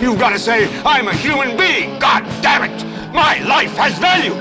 You've 0.00 0.20
got 0.20 0.30
to 0.30 0.38
say, 0.38 0.68
I'm 0.84 1.08
a 1.08 1.12
human 1.12 1.56
being. 1.56 1.98
God 1.98 2.22
damn 2.40 2.70
it. 2.70 3.12
My 3.12 3.42
life 3.42 3.72
has 3.76 3.98
value. 3.98 4.32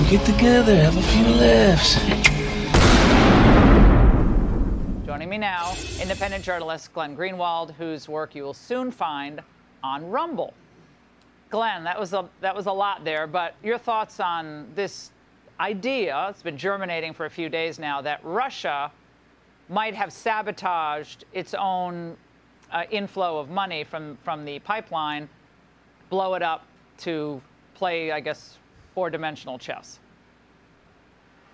We 0.00 0.10
get 0.10 0.24
together, 0.24 0.76
have 0.76 0.96
a 0.96 1.02
few 1.02 1.26
laughs. 1.26 1.96
Joining 5.04 5.28
me 5.28 5.38
now, 5.38 5.74
independent 6.00 6.44
journalist 6.44 6.92
Glenn 6.94 7.16
Greenwald, 7.16 7.74
whose 7.74 8.08
work 8.08 8.36
you 8.36 8.44
will 8.44 8.54
soon 8.54 8.92
find 8.92 9.40
on 9.82 10.08
Rumble. 10.08 10.54
Glenn, 11.50 11.82
that 11.82 11.98
was 11.98 12.12
a 12.12 12.28
that 12.40 12.54
was 12.54 12.66
a 12.66 12.72
lot 12.72 13.04
there, 13.04 13.26
but 13.26 13.56
your 13.62 13.78
thoughts 13.78 14.20
on 14.20 14.70
this 14.76 15.10
idea? 15.58 16.28
It's 16.30 16.42
been 16.42 16.56
germinating 16.56 17.12
for 17.12 17.26
a 17.26 17.30
few 17.30 17.48
days 17.48 17.80
now 17.80 18.00
that 18.02 18.20
Russia 18.22 18.92
might 19.68 19.94
have 19.94 20.12
sabotaged 20.12 21.24
its 21.32 21.54
own 21.54 22.16
uh, 22.72 22.84
inflow 22.90 23.38
of 23.38 23.50
money 23.50 23.84
from 23.84 24.18
from 24.24 24.44
the 24.44 24.58
pipeline, 24.60 25.28
blow 26.10 26.34
it 26.34 26.42
up 26.42 26.64
to 26.98 27.40
play, 27.74 28.12
I 28.12 28.20
guess, 28.20 28.58
four-dimensional 28.94 29.58
chess. 29.58 29.98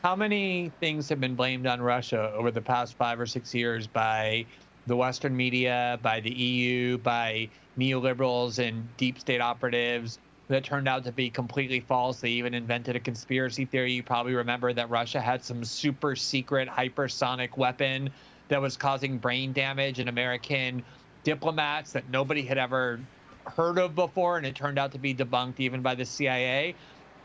How 0.02 0.14
many 0.14 0.70
things 0.80 1.08
have 1.08 1.20
been 1.20 1.34
blamed 1.34 1.66
on 1.66 1.80
Russia 1.80 2.32
over 2.34 2.50
the 2.50 2.60
past 2.60 2.94
five 2.94 3.18
or 3.18 3.26
six 3.26 3.54
years 3.54 3.86
by 3.86 4.46
the 4.86 4.96
Western 4.96 5.36
media, 5.36 5.98
by 6.02 6.20
the 6.20 6.30
EU, 6.30 6.98
by 6.98 7.48
neoliberals 7.78 8.58
and 8.58 8.88
deep 8.96 9.18
state 9.18 9.40
operatives 9.40 10.18
that 10.48 10.64
turned 10.64 10.88
out 10.88 11.04
to 11.04 11.12
be 11.12 11.28
completely 11.28 11.80
false. 11.80 12.20
They 12.20 12.30
even 12.30 12.54
invented 12.54 12.96
a 12.96 13.00
conspiracy 13.00 13.64
theory. 13.64 13.92
You 13.92 14.02
probably 14.02 14.34
remember 14.34 14.72
that 14.72 14.88
Russia 14.88 15.20
had 15.20 15.44
some 15.44 15.64
super 15.64 16.16
secret 16.16 16.68
hypersonic 16.68 17.56
weapon 17.56 18.10
that 18.48 18.60
was 18.60 18.76
causing 18.76 19.18
brain 19.18 19.52
damage 19.52 19.98
in 19.98 20.08
American 20.08 20.82
diplomats 21.28 21.92
that 21.92 22.08
nobody 22.08 22.42
had 22.42 22.56
ever 22.56 22.98
heard 23.44 23.78
of 23.78 23.94
before, 23.94 24.38
and 24.38 24.46
it 24.46 24.54
turned 24.54 24.78
out 24.78 24.92
to 24.92 24.98
be 24.98 25.14
debunked 25.14 25.60
even 25.60 25.82
by 25.82 25.94
the 25.94 26.04
CIA. 26.04 26.74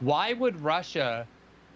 Why 0.02 0.34
would 0.34 0.60
Russia 0.60 1.26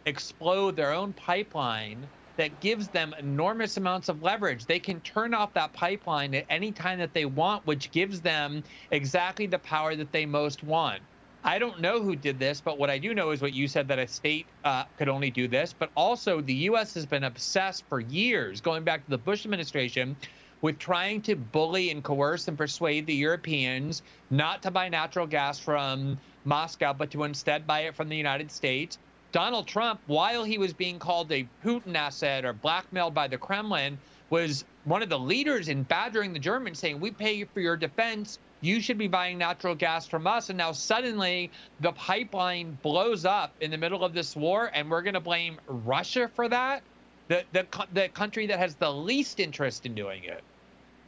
explode 0.06 0.76
their 0.76 0.92
own 0.92 1.14
pipeline 1.14 2.06
that 2.36 2.60
gives 2.60 2.90
them 2.90 3.16
enormous 3.18 3.78
amounts 3.78 4.10
of 4.10 4.22
leverage. 4.22 4.66
They 4.66 4.80
can 4.80 5.00
turn 5.02 5.34
off 5.34 5.54
that 5.54 5.74
pipeline 5.74 6.36
at 6.36 6.46
any 6.50 6.72
time 6.72 7.00
that 7.00 7.14
they 7.14 7.26
want, 7.26 7.66
which 7.66 7.92
gives 7.92 8.22
them 8.22 8.64
exactly 8.92 9.48
the 9.48 9.60
power 9.60 9.96
that 9.96 10.12
they 10.12 10.26
most 10.26 10.64
want. 10.64 11.02
I 11.44 11.60
don't 11.60 11.80
know 11.80 12.02
who 12.02 12.16
did 12.16 12.40
this, 12.40 12.60
but 12.62 12.78
what 12.78 12.90
I 12.90 12.98
do 12.98 13.14
know 13.16 13.32
is 13.32 13.42
what 13.42 13.54
you 13.54 13.68
said 13.68 13.88
that 13.88 14.00
a 14.00 14.08
state 14.08 14.46
uh, 14.66 14.84
could 14.98 15.08
only 15.08 15.32
do 15.32 15.48
this. 15.48 15.74
But 15.74 15.90
also, 15.96 16.42
the 16.42 16.54
U.S. 16.54 16.94
has 16.94 17.06
been 17.06 17.24
obsessed 17.24 17.86
for 17.88 18.02
years, 18.02 18.60
going 18.60 18.84
back 18.84 19.04
to 19.06 19.10
the 19.10 19.18
Bush 19.18 19.46
administration, 19.46 20.16
with 20.62 20.80
trying 20.80 21.22
to 21.22 21.36
bully 21.36 21.92
and 21.92 22.04
coerce 22.04 22.48
and 22.48 22.58
persuade 22.58 23.06
the 23.06 23.14
Europeans 23.14 24.02
not 24.30 24.62
to 24.64 24.72
buy 24.72 24.90
natural 24.90 25.28
gas 25.28 25.60
from 25.60 26.18
Moscow, 26.46 26.94
but 26.94 27.12
to 27.12 27.24
instead 27.24 27.68
buy 27.68 27.82
it 27.82 27.96
from 27.96 28.10
the 28.10 28.18
United 28.18 28.52
States 28.52 28.98
Donald 29.32 29.68
Trump, 29.68 30.00
while 30.08 30.44
he 30.44 30.58
was 30.58 30.74
being 30.74 31.00
called 31.00 31.32
a 31.32 31.48
Putin 31.64 31.96
asset 31.96 32.46
or 32.46 32.54
blackmailed 32.54 33.14
by 33.14 33.28
the 33.28 33.38
Kremlin, 33.38 33.98
was 34.30 34.66
one 34.86 35.04
of 35.04 35.10
the 35.10 35.20
leaders 35.20 35.68
in 35.68 35.84
badgering 35.84 36.34
the 36.34 36.40
Germans, 36.40 36.80
saying, 36.80 37.00
We 37.00 37.12
pay 37.12 37.44
for 37.44 37.60
your 37.60 37.78
defense. 37.78 38.40
You 38.62 38.82
should 38.82 38.98
be 38.98 39.08
buying 39.08 39.38
natural 39.38 39.76
gas 39.76 40.08
from 40.08 40.26
us. 40.26 40.50
And 40.50 40.58
now 40.58 40.72
suddenly 40.72 41.52
the 41.82 41.92
pipeline 41.92 42.78
blows 42.82 43.26
up 43.26 43.54
in 43.62 43.70
the 43.70 43.78
middle 43.78 44.04
of 44.04 44.14
this 44.14 44.36
war, 44.36 44.72
and 44.74 44.90
we're 44.90 45.04
going 45.04 45.14
to 45.14 45.20
blame 45.20 45.60
Russia 45.68 46.30
for 46.34 46.50
that? 46.50 46.82
The, 47.28 47.44
the, 47.52 47.66
the 47.94 48.10
country 48.10 48.48
that 48.48 48.60
has 48.60 48.76
the 48.76 48.92
least 48.92 49.40
interest 49.40 49.86
in 49.86 49.96
doing 49.96 50.24
it. 50.24 50.44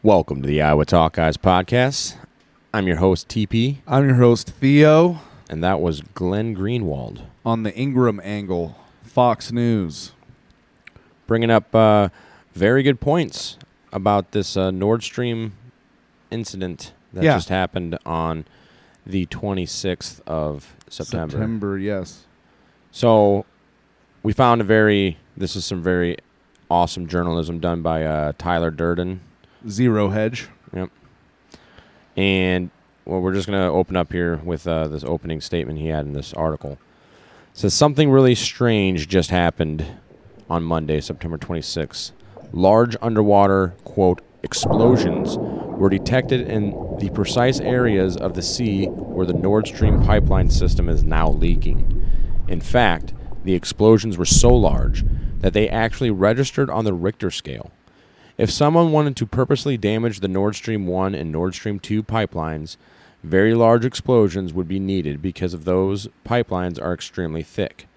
Welcome 0.03 0.41
to 0.41 0.47
the 0.47 0.61
Iowa 0.61 0.85
Talk 0.85 1.13
Guys 1.13 1.37
podcast. 1.37 2.15
I'm 2.73 2.87
your 2.87 2.97
host, 2.97 3.27
Teepee. 3.29 3.77
I'm 3.87 4.05
your 4.05 4.15
host, 4.15 4.49
Theo. 4.49 5.19
And 5.49 5.63
that 5.63 5.79
was 5.81 6.01
Glenn 6.13 6.55
Greenwald. 6.55 7.21
On 7.45 7.63
the 7.63 7.73
Ingraham 7.77 8.19
angle, 8.23 8.75
Fox 9.01 9.51
News. 9.51 10.11
Bringing 11.25 11.49
up 11.49 11.73
uh, 11.73 12.09
very 12.53 12.83
good 12.83 12.99
points 12.99 13.57
about 13.93 14.31
this 14.31 14.55
uh, 14.57 14.71
Nord 14.71 15.03
Stream 15.03 15.53
incident 16.29 16.93
that 17.13 17.23
Yeah. 17.23 17.35
just 17.37 17.49
happened 17.49 17.97
on 18.05 18.45
the 19.05 19.25
26th 19.27 20.21
of 20.27 20.75
September. 20.89 21.31
September, 21.31 21.77
yes. 21.79 22.25
So 22.91 23.45
we 24.23 24.33
found 24.33 24.61
a 24.61 24.63
very, 24.63 25.17
this 25.37 25.55
is 25.55 25.65
some 25.65 25.81
very 25.81 26.17
awesome 26.69 27.07
journalism 27.07 27.59
done 27.59 27.81
by 27.81 28.03
uh, 28.03 28.33
Tyler 28.37 28.71
Durden. 28.71 29.21
Zero 29.67 30.09
hedge. 30.09 30.49
Yep. 30.73 30.89
And 32.15 32.69
well, 33.05 33.21
we're 33.21 33.33
just 33.33 33.47
going 33.47 33.59
to 33.59 33.67
open 33.67 33.95
up 33.95 34.11
here 34.11 34.37
with 34.37 34.67
uh, 34.67 34.87
this 34.87 35.03
opening 35.03 35.41
statement 35.41 35.79
he 35.79 35.87
had 35.87 36.05
in 36.05 36.13
this 36.13 36.33
article. 36.33 36.73
It 36.73 37.57
says 37.57 37.73
something 37.73 38.09
really 38.11 38.35
strange 38.35 39.07
just 39.07 39.31
happened 39.31 39.85
on 40.49 40.63
Monday, 40.63 41.01
September 41.01 41.37
26th. 41.37 42.11
Large 42.51 42.95
underwater, 43.01 43.75
quote, 43.83 44.21
explosions 44.43 45.37
were 45.37 45.89
detected 45.89 46.47
in 46.47 46.71
the 46.99 47.09
precise 47.09 47.59
areas 47.59 48.15
of 48.17 48.33
the 48.33 48.41
sea 48.41 48.85
where 48.85 49.25
the 49.25 49.33
Nord 49.33 49.67
Stream 49.67 50.01
pipeline 50.03 50.49
system 50.49 50.89
is 50.89 51.03
now 51.03 51.29
leaking. 51.29 52.05
In 52.47 52.61
fact, 52.61 53.13
the 53.43 53.53
explosions 53.53 54.17
were 54.17 54.25
so 54.25 54.53
large 54.53 55.03
that 55.39 55.53
they 55.53 55.69
actually 55.69 56.11
registered 56.11 56.69
on 56.69 56.85
the 56.85 56.93
Richter 56.93 57.31
scale. 57.31 57.71
If 58.37 58.51
someone 58.51 58.91
wanted 58.91 59.15
to 59.17 59.25
purposely 59.25 59.77
damage 59.77 60.19
the 60.19 60.27
Nord 60.27 60.55
Stream 60.55 60.87
1 60.87 61.13
and 61.15 61.31
Nord 61.31 61.55
Stream 61.55 61.79
2 61.79 62.03
pipelines, 62.03 62.77
very 63.23 63.53
large 63.53 63.83
explosions 63.83 64.53
would 64.53 64.67
be 64.67 64.79
needed 64.79 65.21
because 65.21 65.53
of 65.53 65.65
those 65.65 66.07
pipelines 66.25 66.81
are 66.81 66.93
extremely 66.93 67.43
thick. 67.43 67.87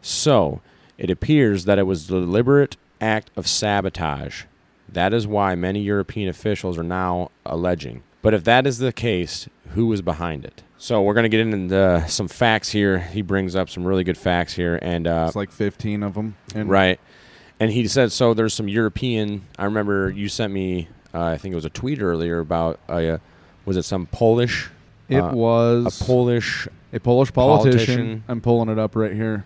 So, 0.00 0.60
it 0.98 1.10
appears 1.10 1.64
that 1.64 1.78
it 1.78 1.86
was 1.86 2.04
a 2.04 2.20
deliberate 2.20 2.76
act 3.00 3.30
of 3.36 3.48
sabotage. 3.48 4.44
That 4.88 5.12
is 5.12 5.26
why 5.26 5.54
many 5.54 5.80
European 5.80 6.28
officials 6.28 6.78
are 6.78 6.84
now 6.84 7.30
alleging. 7.44 8.02
But 8.20 8.34
if 8.34 8.44
that 8.44 8.66
is 8.66 8.78
the 8.78 8.92
case, 8.92 9.48
who 9.70 9.86
was 9.86 10.02
behind 10.02 10.44
it? 10.44 10.62
So 10.82 11.00
we're 11.00 11.14
going 11.14 11.22
to 11.22 11.28
get 11.28 11.38
into 11.38 12.04
some 12.08 12.26
facts 12.26 12.68
here. 12.68 12.98
He 12.98 13.22
brings 13.22 13.54
up 13.54 13.70
some 13.70 13.84
really 13.84 14.02
good 14.02 14.18
facts 14.18 14.52
here, 14.52 14.80
and 14.82 15.06
uh, 15.06 15.26
It's 15.28 15.36
like 15.36 15.52
15 15.52 16.02
of 16.02 16.14
them. 16.14 16.34
And 16.56 16.68
Right. 16.68 16.98
And 17.60 17.70
he 17.70 17.86
said, 17.86 18.10
so 18.10 18.34
there's 18.34 18.52
some 18.52 18.66
European. 18.66 19.46
I 19.56 19.66
remember 19.66 20.10
you 20.10 20.28
sent 20.28 20.52
me, 20.52 20.88
uh, 21.14 21.22
I 21.22 21.38
think 21.38 21.52
it 21.52 21.54
was 21.54 21.64
a 21.64 21.70
tweet 21.70 22.02
earlier 22.02 22.40
about, 22.40 22.80
uh, 22.88 23.18
was 23.64 23.76
it 23.76 23.84
some 23.84 24.06
Polish? 24.06 24.70
It 25.08 25.20
uh, 25.20 25.32
was 25.32 26.00
a 26.00 26.04
Polish 26.04 26.66
a 26.92 26.98
Polish 26.98 27.32
politician. 27.32 27.76
politician. 27.78 28.24
I'm 28.26 28.40
pulling 28.40 28.68
it 28.68 28.80
up 28.80 28.96
right 28.96 29.12
here. 29.12 29.44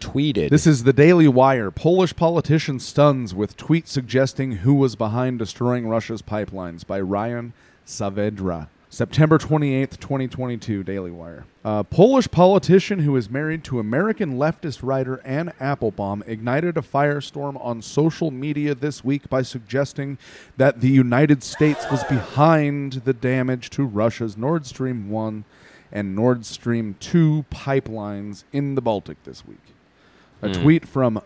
tweeted. 0.00 0.48
This 0.48 0.66
is 0.66 0.84
the 0.84 0.94
Daily 0.94 1.28
Wire. 1.28 1.70
Polish 1.70 2.16
politician 2.16 2.80
stuns 2.80 3.34
with 3.34 3.58
tweet 3.58 3.88
suggesting 3.88 4.52
who 4.52 4.72
was 4.72 4.96
behind 4.96 5.38
destroying 5.38 5.86
Russia's 5.86 6.22
pipelines 6.22 6.86
by 6.86 6.98
Ryan 6.98 7.52
Saavedra. 7.86 8.68
September 8.98 9.38
28th, 9.38 10.00
2022, 10.00 10.82
Daily 10.82 11.12
Wire. 11.12 11.44
A 11.64 11.84
Polish 11.84 12.28
politician 12.32 12.98
who 12.98 13.14
is 13.14 13.30
married 13.30 13.62
to 13.62 13.78
American 13.78 14.36
leftist 14.36 14.80
writer 14.82 15.20
Anne 15.24 15.52
Applebaum 15.60 16.24
ignited 16.26 16.76
a 16.76 16.82
firestorm 16.82 17.64
on 17.64 17.80
social 17.80 18.32
media 18.32 18.74
this 18.74 19.04
week 19.04 19.28
by 19.28 19.42
suggesting 19.42 20.18
that 20.56 20.80
the 20.80 20.88
United 20.88 21.44
States 21.44 21.86
was 21.92 22.02
behind 22.02 22.94
the 23.04 23.12
damage 23.12 23.70
to 23.70 23.84
Russia's 23.84 24.36
Nord 24.36 24.66
Stream 24.66 25.10
1 25.10 25.44
and 25.92 26.16
Nord 26.16 26.44
Stream 26.44 26.96
2 26.98 27.44
pipelines 27.52 28.42
in 28.52 28.74
the 28.74 28.82
Baltic 28.82 29.22
this 29.22 29.46
week. 29.46 29.62
A 30.42 30.48
Hmm. 30.48 30.60
tweet 30.60 30.88
from 30.88 31.22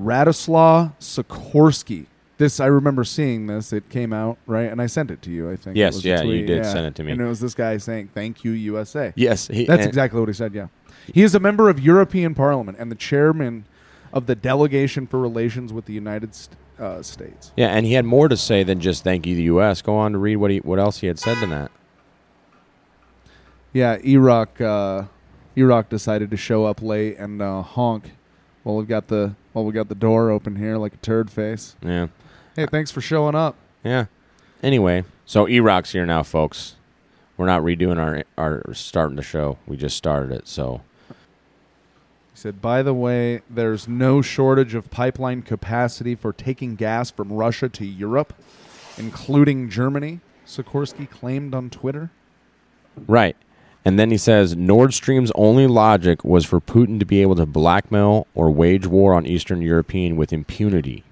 Radoslaw 0.00 0.92
Sikorski. 1.00 2.06
This 2.38 2.60
I 2.60 2.66
remember 2.66 3.04
seeing 3.04 3.46
this. 3.48 3.72
It 3.72 3.88
came 3.90 4.12
out 4.12 4.38
right, 4.46 4.70
and 4.70 4.80
I 4.80 4.86
sent 4.86 5.10
it 5.10 5.20
to 5.22 5.30
you. 5.30 5.50
I 5.50 5.56
think. 5.56 5.76
it 5.76 5.80
Yes, 5.80 6.04
yeah, 6.04 6.22
you 6.22 6.46
did 6.46 6.64
send 6.64 6.86
it 6.86 6.94
to 6.96 7.04
me. 7.04 7.12
and 7.12 7.20
it 7.20 7.26
was 7.26 7.40
this 7.40 7.54
guy 7.54 7.76
saying, 7.78 8.10
"Thank 8.14 8.44
you, 8.44 8.52
USA." 8.52 9.12
Yes, 9.16 9.48
he- 9.48 9.66
that's 9.66 9.84
exactly 9.86 10.20
what 10.20 10.28
he 10.28 10.32
said. 10.32 10.54
Yeah, 10.54 10.68
he 11.12 11.22
is 11.22 11.34
a 11.34 11.40
member 11.40 11.68
of 11.68 11.80
European 11.80 12.34
Parliament 12.34 12.78
and 12.80 12.90
the 12.90 12.96
chairman 12.96 13.64
of 14.12 14.26
the 14.26 14.34
delegation 14.34 15.06
for 15.06 15.18
relations 15.20 15.72
with 15.72 15.86
the 15.86 15.92
United 15.92 16.30
uh, 16.78 17.02
States. 17.02 17.52
Yeah, 17.56 17.68
and 17.68 17.84
he 17.84 17.94
had 17.94 18.04
more 18.04 18.28
to 18.28 18.36
say 18.36 18.62
than 18.62 18.80
just 18.80 19.02
thank 19.02 19.26
you, 19.26 19.34
the 19.34 19.42
U.S. 19.44 19.82
Go 19.82 19.96
on 19.96 20.12
to 20.12 20.18
read 20.18 20.36
what 20.36 20.50
he 20.52 20.58
what 20.58 20.78
else 20.78 21.00
he 21.00 21.08
had 21.08 21.18
said 21.18 21.38
than 21.40 21.50
that. 21.50 21.70
Yeah, 23.72 23.98
Erock. 23.98 24.60
Uh, 24.60 25.06
Erock 25.56 25.88
decided 25.88 26.30
to 26.30 26.36
show 26.36 26.64
up 26.64 26.80
late 26.80 27.18
and 27.18 27.42
uh, 27.42 27.62
honk. 27.62 28.12
Well, 28.64 28.76
we've 28.76 28.88
got 28.88 29.08
the 29.08 29.34
well, 29.52 29.64
we 29.64 29.72
got 29.72 29.88
the 29.88 29.94
door 29.94 30.30
open 30.30 30.56
here 30.56 30.76
like 30.76 30.94
a 30.94 30.98
turd 30.98 31.30
face. 31.30 31.74
Yeah, 31.82 32.08
Hey, 32.58 32.66
thanks 32.66 32.90
for 32.90 33.00
showing 33.00 33.36
up. 33.36 33.54
yeah. 33.84 34.06
Anyway, 34.64 35.04
so 35.24 35.46
Erock's 35.46 35.92
here 35.92 36.04
now, 36.04 36.24
folks. 36.24 36.74
We're 37.36 37.46
not 37.46 37.62
redoing 37.62 37.98
our 37.98 38.24
our 38.36 38.74
starting 38.74 39.14
the 39.14 39.22
show. 39.22 39.58
We 39.64 39.76
just 39.76 39.96
started 39.96 40.32
it. 40.32 40.48
So 40.48 40.80
He 41.08 41.14
said, 42.34 42.60
by 42.60 42.82
the 42.82 42.92
way, 42.92 43.42
there's 43.48 43.86
no 43.86 44.22
shortage 44.22 44.74
of 44.74 44.90
pipeline 44.90 45.42
capacity 45.42 46.16
for 46.16 46.32
taking 46.32 46.74
gas 46.74 47.12
from 47.12 47.32
Russia 47.32 47.68
to 47.68 47.86
Europe, 47.86 48.34
including 48.96 49.70
Germany. 49.70 50.18
Sikorski 50.44 51.08
claimed 51.08 51.54
on 51.54 51.70
Twitter. 51.70 52.10
right, 53.06 53.36
and 53.84 54.00
then 54.00 54.10
he 54.10 54.16
says 54.16 54.56
Nord 54.56 54.94
Stream's 54.94 55.30
only 55.36 55.68
logic 55.68 56.24
was 56.24 56.44
for 56.44 56.60
Putin 56.60 56.98
to 56.98 57.06
be 57.06 57.22
able 57.22 57.36
to 57.36 57.46
blackmail 57.46 58.26
or 58.34 58.50
wage 58.50 58.88
war 58.88 59.14
on 59.14 59.26
Eastern 59.26 59.62
European 59.62 60.16
with 60.16 60.32
impunity. 60.32 61.04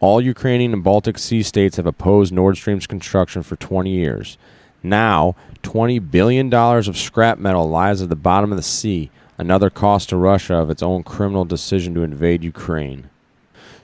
All 0.00 0.20
Ukrainian 0.20 0.72
and 0.72 0.84
Baltic 0.84 1.18
Sea 1.18 1.42
states 1.42 1.76
have 1.76 1.86
opposed 1.86 2.32
Nord 2.32 2.56
Stream's 2.56 2.86
construction 2.86 3.42
for 3.42 3.56
20 3.56 3.90
years. 3.90 4.38
Now, 4.82 5.34
$20 5.62 6.10
billion 6.10 6.52
of 6.54 6.96
scrap 6.96 7.38
metal 7.38 7.68
lies 7.68 8.00
at 8.00 8.08
the 8.08 8.16
bottom 8.16 8.52
of 8.52 8.56
the 8.56 8.62
sea, 8.62 9.10
another 9.36 9.70
cost 9.70 10.10
to 10.10 10.16
Russia 10.16 10.54
of 10.54 10.70
its 10.70 10.82
own 10.82 11.02
criminal 11.02 11.44
decision 11.44 11.94
to 11.94 12.02
invade 12.02 12.44
Ukraine. 12.44 13.10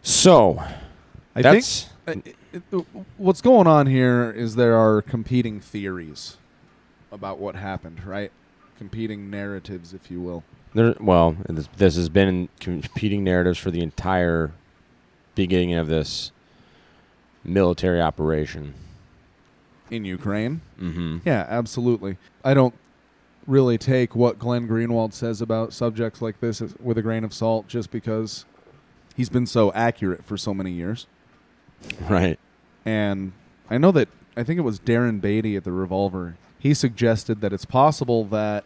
So, 0.02 0.62
I 1.34 1.43
that's. 1.43 1.88
think 2.05 2.37
uh, 2.72 2.78
what's 3.16 3.40
going 3.40 3.66
on 3.66 3.87
here 3.87 4.31
is 4.31 4.55
there 4.55 4.76
are 4.76 5.02
competing 5.02 5.61
theories 5.61 6.37
about 7.11 7.38
what 7.38 7.56
happened, 7.56 8.05
right? 8.05 8.31
Competing 8.78 9.31
narratives, 9.31 9.94
if 9.94 10.11
you 10.11 10.20
will. 10.20 10.44
There, 10.75 10.94
well, 11.00 11.37
this, 11.49 11.69
this 11.76 11.96
has 11.96 12.08
been 12.08 12.49
competing 12.61 13.25
narratives 13.25 13.58
for 13.58 13.70
the 13.70 13.81
entire 13.81 14.52
beginning 15.34 15.75
of 15.75 15.88
this 15.88 16.32
military 17.44 18.00
operation. 18.00 18.75
In 19.90 20.04
Ukraine? 20.04 20.60
Mm-hmm. 20.81 21.19
Yeah, 21.25 21.46
absolutely. 21.48 22.16
I 22.44 22.54
don't 22.54 22.75
really 23.46 23.76
take 23.76 24.16
what 24.16 24.38
Glenn 24.38 24.66
Greenwald 24.66 25.12
says 25.12 25.40
about 25.40 25.72
subjects 25.72 26.22
like 26.22 26.40
this 26.40 26.60
with 26.81 26.96
a 26.96 27.02
grain 27.02 27.25
of 27.25 27.34
salt 27.34 27.69
just 27.69 27.90
because 27.90 28.46
he's 29.14 29.28
been 29.28 29.46
so 29.46 29.72
accurate 29.72 30.25
for 30.25 30.36
so 30.36 30.54
many 30.54 30.70
years. 30.70 31.06
Right. 32.08 32.38
And 32.84 33.32
I 33.69 33.78
know 33.78 33.92
that 33.92 34.08
I 34.37 34.42
think 34.42 34.58
it 34.58 34.62
was 34.62 34.80
Darren 34.80 35.20
Beattie 35.20 35.56
at 35.56 35.64
the 35.64 35.72
Revolver. 35.72 36.37
He 36.58 36.72
suggested 36.75 37.40
that 37.42 37.52
it's 37.52 37.66
possible 37.66 38.25
that 38.26 38.64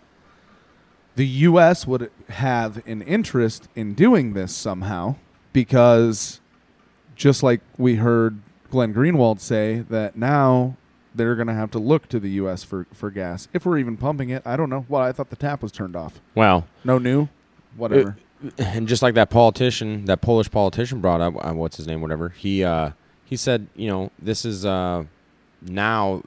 the 1.17 1.27
U.S. 1.27 1.85
would 1.87 2.13
have 2.29 2.87
an 2.87 3.03
interest 3.03 3.69
in 3.75 3.95
doing 3.95 4.35
this 4.35 4.55
somehow 4.55 5.17
because 5.53 6.41
just 7.19 7.43
like 7.43 7.61
we 7.77 7.97
heard 7.97 8.41
Glenn 8.71 8.95
Greenwald 8.95 9.41
say 9.41 9.81
that 9.91 10.17
now 10.17 10.77
they're 11.15 11.35
going 11.35 11.49
to 11.49 11.55
have 11.55 11.71
to 11.73 11.79
look 11.79 12.09
to 12.09 12.19
the 12.21 12.31
U.S. 12.31 12.63
for, 12.65 12.87
for 12.95 13.11
gas. 13.11 13.49
If 13.53 13.67
we're 13.67 13.77
even 13.79 13.97
pumping 13.97 14.31
it, 14.31 14.43
I 14.47 14.57
don't 14.57 14.71
know. 14.71 14.87
Well, 14.89 15.03
I 15.03 15.13
thought 15.13 15.29
the 15.31 15.37
tap 15.37 15.63
was 15.63 15.73
turned 15.73 15.97
off. 15.97 16.21
Well, 16.35 16.67
No 16.85 16.99
new? 16.99 17.29
Whatever. 17.77 18.17
and 18.57 18.87
just 18.89 19.03
like 19.03 19.15
that 19.15 19.31
politician, 19.31 20.05
that 20.07 20.21
Polish 20.21 20.51
politician 20.51 21.01
brought 21.01 21.21
up, 21.21 21.35
uh, 21.45 21.53
what's 21.55 21.77
his 21.77 21.87
name, 21.87 22.01
whatever. 22.01 22.29
He 22.31 22.63
uh, 22.65 22.91
he 23.25 23.37
said, 23.37 23.67
you 23.75 23.89
know, 23.89 24.11
this 24.21 24.45
is 24.45 24.65
uh, 24.65 25.05
now 25.63 26.23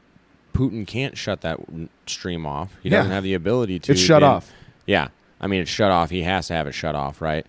Putin 0.53 0.85
can't 0.85 1.17
shut 1.17 1.41
that 1.41 1.57
stream 2.05 2.45
off. 2.45 2.77
He 2.83 2.89
Yeah. 2.89 2.97
doesn't 2.97 3.11
have 3.13 3.23
the 3.23 3.33
ability 3.33 3.79
to. 3.79 3.93
It's 3.93 4.01
shut 4.01 4.23
off. 4.23 4.51
Yeah, 4.85 5.07
I 5.39 5.47
mean, 5.47 5.61
it's 5.61 5.71
shut 5.71 5.89
off. 5.91 6.09
He 6.09 6.23
has 6.23 6.47
to 6.47 6.53
have 6.53 6.67
it 6.67 6.73
shut 6.73 6.95
off, 6.95 7.21
right? 7.21 7.45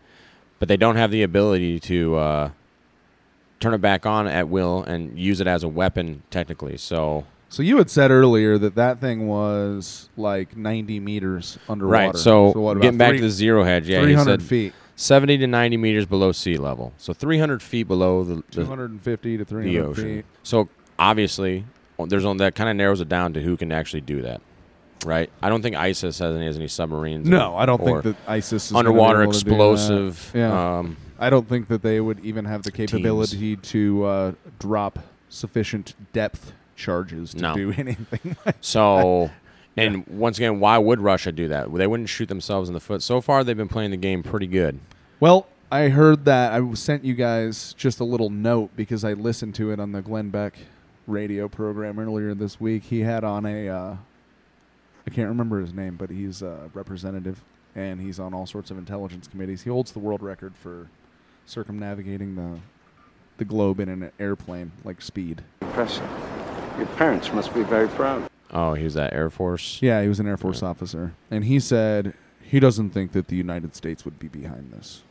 But 0.61 0.69
they 0.69 0.77
don't 0.77 0.97
have 0.97 1.11
the 1.11 1.23
ability 1.25 1.81
to 1.81 2.15
uh, 2.17 2.51
turn 3.63 3.75
it 3.75 3.81
back 3.81 4.05
on 4.07 4.27
at 4.27 4.49
will 4.49 4.83
and 4.83 5.19
use 5.19 5.41
it 5.41 5.47
as 5.47 5.63
a 5.63 5.69
weapon, 5.69 6.23
technically. 6.31 6.77
So 6.77 7.25
So 7.49 7.63
you 7.63 7.79
had 7.79 7.89
said 7.91 8.11
earlier 8.11 8.59
that 8.59 8.75
that 8.75 9.01
thing 9.01 9.29
was 9.29 10.09
like 10.17 10.57
90 10.57 11.01
meters 11.01 11.59
underwater. 11.69 12.07
Right. 12.09 12.17
So, 12.17 12.53
what, 12.53 12.73
about 12.73 12.83
getting 12.83 12.99
back 12.99 13.11
three- 13.11 13.19
to 13.19 13.25
the 13.25 13.31
zero 13.31 13.65
hedge, 13.65 13.89
yeah, 13.89 13.99
he 14.01 14.07
300 14.07 14.41
said 14.41 14.43
feet. 14.43 14.73
70 14.97 15.39
to 15.39 15.47
90 15.47 15.77
meters 15.79 16.07
below 16.07 16.33
sea 16.33 16.57
level. 16.59 16.93
So 16.99 17.13
300 17.13 17.63
feet 17.63 17.85
below 17.89 18.25
the, 18.25 18.35
the 18.51 18.65
250 18.65 19.37
to 19.39 19.45
300 19.45 19.67
the 19.69 19.73
300 19.73 19.91
ocean. 19.91 20.05
feet. 20.05 20.25
So 20.43 20.69
obviously, 20.99 21.65
there's 22.09 22.25
on 22.25 22.37
that 22.39 22.55
kind 22.55 22.69
of 22.71 22.77
narrows 22.77 23.01
it 23.01 23.09
down 23.09 23.33
to 23.35 23.41
who 23.41 23.57
can 23.57 23.73
actually 23.73 24.03
do 24.03 24.23
that, 24.23 24.41
right? 25.05 25.31
I 25.43 25.49
don't 25.49 25.63
think 25.63 25.77
ISIS 25.77 26.19
has 26.19 26.37
any, 26.37 26.47
has 26.47 26.57
any 26.57 26.69
submarines. 26.69 27.27
No, 27.29 27.57
I 27.57 27.67
don't 27.67 27.83
think 27.83 28.03
that 28.03 28.17
ISIS 28.29 28.67
is 28.67 28.73
underwater 28.75 29.23
able 29.23 29.33
to 29.33 29.39
do 29.39 29.45
that. 29.45 29.55
explosive. 29.55 30.33
Yeah. 30.35 30.79
Um, 30.79 30.97
I 31.23 31.31
don't 31.31 31.49
think 31.49 31.69
that 31.69 31.83
they 31.83 32.01
would 32.01 32.21
even 32.21 32.45
have 32.47 32.63
the 32.65 32.73
capability 32.73 33.57
to 33.57 34.05
uh, 34.05 34.33
drop 34.59 34.99
sufficient 35.29 35.95
depth 36.13 36.53
charges 36.77 37.33
to 37.35 37.41
No. 37.41 37.55
do 37.55 37.73
anything. 37.77 38.37
like 38.45 38.57
So, 38.61 39.31
and 39.77 40.07
once 40.09 40.37
again, 40.39 40.59
why 40.61 40.79
would 40.79 41.01
Russia 41.01 41.31
do 41.33 41.49
that? 41.49 41.73
They 41.73 41.87
wouldn't 41.87 42.09
shoot 42.09 42.29
themselves 42.29 42.69
in 42.69 42.75
the 42.75 42.81
foot. 42.81 43.03
So 43.03 43.21
far, 43.21 43.45
they've 43.45 43.57
been 43.57 43.69
playing 43.69 43.93
the 43.93 43.97
game 43.97 44.23
pretty 44.23 44.47
good. 44.49 44.81
Well, 45.21 45.47
I 45.71 45.89
heard 45.89 46.25
that 46.27 46.53
I 46.53 46.75
sent 46.75 47.05
you 47.05 47.15
guys 47.15 47.73
just 47.79 48.01
a 48.01 48.05
little 48.05 48.29
note 48.29 48.71
because 48.77 49.05
I 49.05 49.13
listened 49.13 49.55
to 49.55 49.71
it 49.71 49.79
on 49.81 49.93
the 49.93 50.03
Glenn 50.03 50.31
Beck 50.31 50.55
radio 51.07 51.49
program 51.49 51.99
earlier 51.99 52.35
this 52.35 52.61
week. 52.61 52.83
He 52.85 53.01
had 53.01 53.23
on 53.25 53.47
a, 53.47 53.69
uh, 53.69 53.97
I 55.07 55.11
can't 55.11 55.29
remember 55.29 55.61
his 55.61 55.73
name, 55.73 55.97
but 55.97 56.11
he's 56.11 56.43
a 56.43 56.69
representative 56.75 57.41
and 57.75 58.01
he's 58.01 58.19
on 58.21 58.35
all 58.35 58.47
sorts 58.47 58.71
of 58.71 58.77
intelligence 58.77 59.29
committees. 59.29 59.63
He 59.63 59.71
holds 59.71 59.93
the 59.93 59.99
world 59.99 60.21
record 60.23 60.55
for 60.57 60.89
circumnavigating 61.47 62.35
the 62.35 62.61
the 63.39 63.45
globe 63.45 63.81
in 63.81 63.89
an 63.89 64.13
airplane 64.21 64.73
like 64.85 65.01
speed. 65.03 65.43
Impressive. 65.63 66.09
Your 66.79 66.87
parents 66.97 67.33
must 67.33 67.53
be 67.55 67.63
very 67.63 67.89
proud. 67.89 68.29
Oh, 68.53 68.75
he 68.75 68.85
was 68.85 68.97
at 68.97 69.13
Air 69.13 69.31
Force. 69.31 69.79
Yeah, 69.81 70.03
he 70.03 70.09
was 70.09 70.21
an 70.21 70.27
Air 70.29 70.37
Force 70.37 70.63
officer, 70.63 71.15
and 71.31 71.45
he 71.45 71.59
said 71.59 72.15
he 72.41 72.61
doesn't 72.61 72.91
think 72.91 73.13
that 73.13 73.29
the 73.29 73.37
United 73.37 73.75
States 73.75 74.05
would 74.05 74.19
be 74.19 74.29
behind 74.29 74.73
this. 74.73 75.03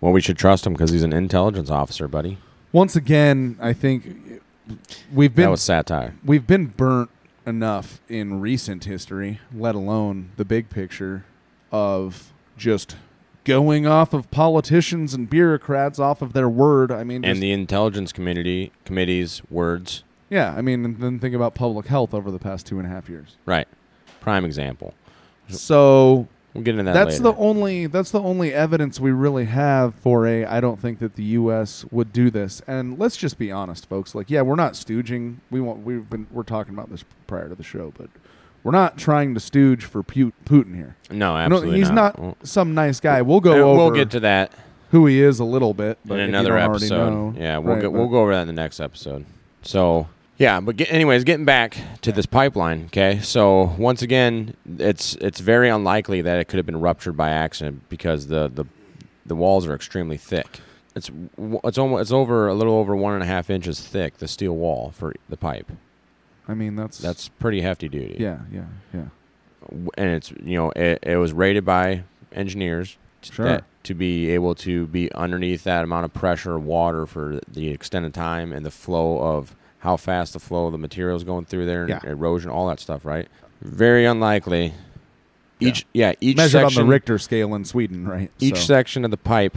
Well, 0.00 0.12
we 0.12 0.20
should 0.20 0.36
trust 0.36 0.66
him 0.66 0.74
because 0.74 0.90
he's 0.90 1.02
an 1.02 1.12
intelligence 1.12 1.70
officer, 1.70 2.06
buddy. 2.08 2.38
Once 2.72 2.94
again, 2.94 3.56
I 3.60 3.72
think 3.72 4.42
we've 5.12 5.34
been 5.34 5.44
that 5.44 5.50
was 5.50 5.62
satire. 5.62 6.14
we've 6.24 6.46
been 6.46 6.66
burnt 6.66 7.10
enough 7.46 8.00
in 8.08 8.40
recent 8.40 8.84
history, 8.84 9.40
let 9.54 9.74
alone 9.74 10.30
the 10.36 10.44
big 10.44 10.68
picture 10.68 11.24
of 11.72 12.32
just 12.56 12.96
going 13.44 13.86
off 13.86 14.12
of 14.12 14.30
politicians 14.30 15.14
and 15.14 15.28
bureaucrats 15.28 15.98
off 15.98 16.22
of 16.22 16.32
their 16.32 16.48
word. 16.48 16.90
I 16.90 17.04
mean, 17.04 17.22
just, 17.22 17.30
And 17.30 17.42
the 17.42 17.52
intelligence 17.52 18.12
community 18.12 18.72
committee's 18.84 19.42
words. 19.50 20.02
yeah, 20.30 20.54
I 20.56 20.62
mean, 20.62 20.84
and 20.84 20.98
then 20.98 21.18
think 21.18 21.34
about 21.34 21.54
public 21.54 21.86
health 21.86 22.14
over 22.14 22.30
the 22.30 22.38
past 22.38 22.66
two 22.66 22.78
and 22.78 22.86
a 22.86 22.90
half 22.90 23.08
years. 23.08 23.36
Right. 23.46 23.68
Prime 24.20 24.44
example. 24.44 24.94
So 25.48 26.28
We'll 26.54 26.62
get 26.62 26.72
into 26.78 26.84
that 26.84 26.92
that's 26.94 27.18
later. 27.18 27.22
the 27.24 27.34
only 27.34 27.86
that's 27.86 28.12
the 28.12 28.22
only 28.22 28.54
evidence 28.54 29.00
we 29.00 29.10
really 29.10 29.46
have 29.46 29.92
for 29.96 30.24
a 30.24 30.44
I 30.46 30.60
don't 30.60 30.78
think 30.78 31.00
that 31.00 31.16
the 31.16 31.24
US 31.24 31.84
would 31.90 32.12
do 32.12 32.30
this. 32.30 32.62
And 32.68 32.96
let's 32.96 33.16
just 33.16 33.38
be 33.38 33.50
honest 33.50 33.88
folks. 33.88 34.14
Like 34.14 34.30
yeah, 34.30 34.42
we're 34.42 34.54
not 34.54 34.74
stooging. 34.74 35.38
We 35.50 35.60
want 35.60 35.84
we've 35.84 36.08
been 36.08 36.28
we're 36.30 36.44
talking 36.44 36.72
about 36.72 36.90
this 36.90 37.04
prior 37.26 37.48
to 37.48 37.56
the 37.56 37.64
show, 37.64 37.92
but 37.98 38.08
we're 38.64 38.72
not 38.72 38.98
trying 38.98 39.34
to 39.34 39.40
stooge 39.40 39.84
for 39.84 40.02
Putin 40.02 40.74
here. 40.74 40.96
No, 41.10 41.36
absolutely 41.36 41.78
he's 41.78 41.90
not. 41.90 42.18
not, 42.20 42.36
some 42.46 42.74
nice 42.74 42.98
guy. 42.98 43.22
We'll 43.22 43.38
go 43.40 43.52
Uh, 43.52 43.56
over 43.70 43.78
We'll 43.78 43.90
get 43.92 44.10
to 44.12 44.20
that 44.20 44.50
who 44.90 45.06
he 45.06 45.20
is 45.22 45.38
a 45.38 45.44
little 45.44 45.74
bit, 45.74 45.98
but 46.04 46.18
in 46.18 46.30
another 46.30 46.58
episode. 46.58 47.10
know- 47.10 47.34
yeah, 47.36 47.58
we'll 47.58 47.74
Right, 47.74 47.82
get, 47.82 47.92
we'll 47.92 48.08
go 48.08 48.20
over 48.22 48.34
that 48.34 48.42
in 48.42 48.46
the 48.48 48.52
next 48.52 48.80
episode. 48.80 49.24
So 49.62 50.08
yeah, 50.38 50.58
but 50.60 50.76
get, 50.76 50.92
anyways, 50.92 51.22
getting 51.24 51.44
back 51.44 51.76
to 52.02 52.10
this 52.10 52.26
pipeline. 52.26 52.86
Okay, 52.86 53.20
so 53.20 53.74
once 53.78 54.02
again, 54.02 54.54
it's 54.78 55.14
it's 55.16 55.38
very 55.40 55.68
unlikely 55.68 56.22
that 56.22 56.38
it 56.40 56.46
could 56.48 56.56
have 56.56 56.66
been 56.66 56.80
ruptured 56.80 57.16
by 57.16 57.30
accident 57.30 57.88
because 57.88 58.26
the 58.28 58.50
the 58.52 58.64
the 59.26 59.36
walls 59.36 59.66
are 59.66 59.74
extremely 59.74 60.16
thick. 60.16 60.60
It's 60.96 61.10
it's 61.64 61.78
almost 61.78 62.02
it's 62.02 62.12
over 62.12 62.46
a 62.48 62.54
little 62.54 62.74
over 62.74 62.94
one 62.94 63.14
and 63.14 63.22
a 63.22 63.26
half 63.26 63.50
inches 63.50 63.80
thick. 63.80 64.18
The 64.18 64.28
steel 64.28 64.54
wall 64.56 64.92
for 64.94 65.14
the 65.28 65.36
pipe. 65.36 65.70
I 66.48 66.54
mean 66.54 66.76
that's 66.76 66.98
That's 66.98 67.28
pretty 67.28 67.60
hefty 67.62 67.88
duty. 67.88 68.16
yeah, 68.18 68.40
yeah, 68.52 68.64
yeah. 68.92 69.04
and 69.96 70.10
it's 70.10 70.30
you 70.42 70.56
know 70.58 70.70
it, 70.72 70.98
it 71.02 71.16
was 71.16 71.32
rated 71.32 71.64
by 71.64 72.04
engineers 72.32 72.96
Sure. 73.22 73.46
that, 73.46 73.64
to 73.84 73.94
be 73.94 74.28
able 74.30 74.54
to 74.56 74.86
be 74.88 75.10
underneath 75.12 75.64
that 75.64 75.82
amount 75.82 76.04
of 76.04 76.12
pressure 76.12 76.56
of 76.56 76.64
water 76.66 77.06
for 77.06 77.40
the 77.48 77.68
extended 77.70 78.12
time 78.12 78.52
and 78.52 78.66
the 78.66 78.70
flow 78.70 79.18
of 79.18 79.56
how 79.78 79.96
fast 79.96 80.34
the 80.34 80.38
flow 80.38 80.66
of 80.66 80.72
the 80.72 80.78
materials 80.78 81.24
going 81.24 81.46
through 81.46 81.64
there, 81.64 81.80
and 81.84 81.88
Yeah. 81.88 82.00
erosion, 82.04 82.50
all 82.50 82.66
that 82.68 82.80
stuff, 82.80 83.04
right? 83.06 83.26
Very 83.62 84.04
unlikely. 84.04 84.74
Each 85.60 85.86
yeah, 85.94 86.12
each 86.20 86.36
Measured 86.36 86.62
section 86.62 86.80
on 86.82 86.86
the 86.86 86.90
Richter 86.90 87.16
scale 87.18 87.54
in 87.54 87.64
Sweden, 87.64 88.06
right? 88.06 88.30
each 88.40 88.56
So- 88.58 88.64
section 88.66 89.04
of 89.06 89.10
the 89.10 89.16
pipe 89.16 89.56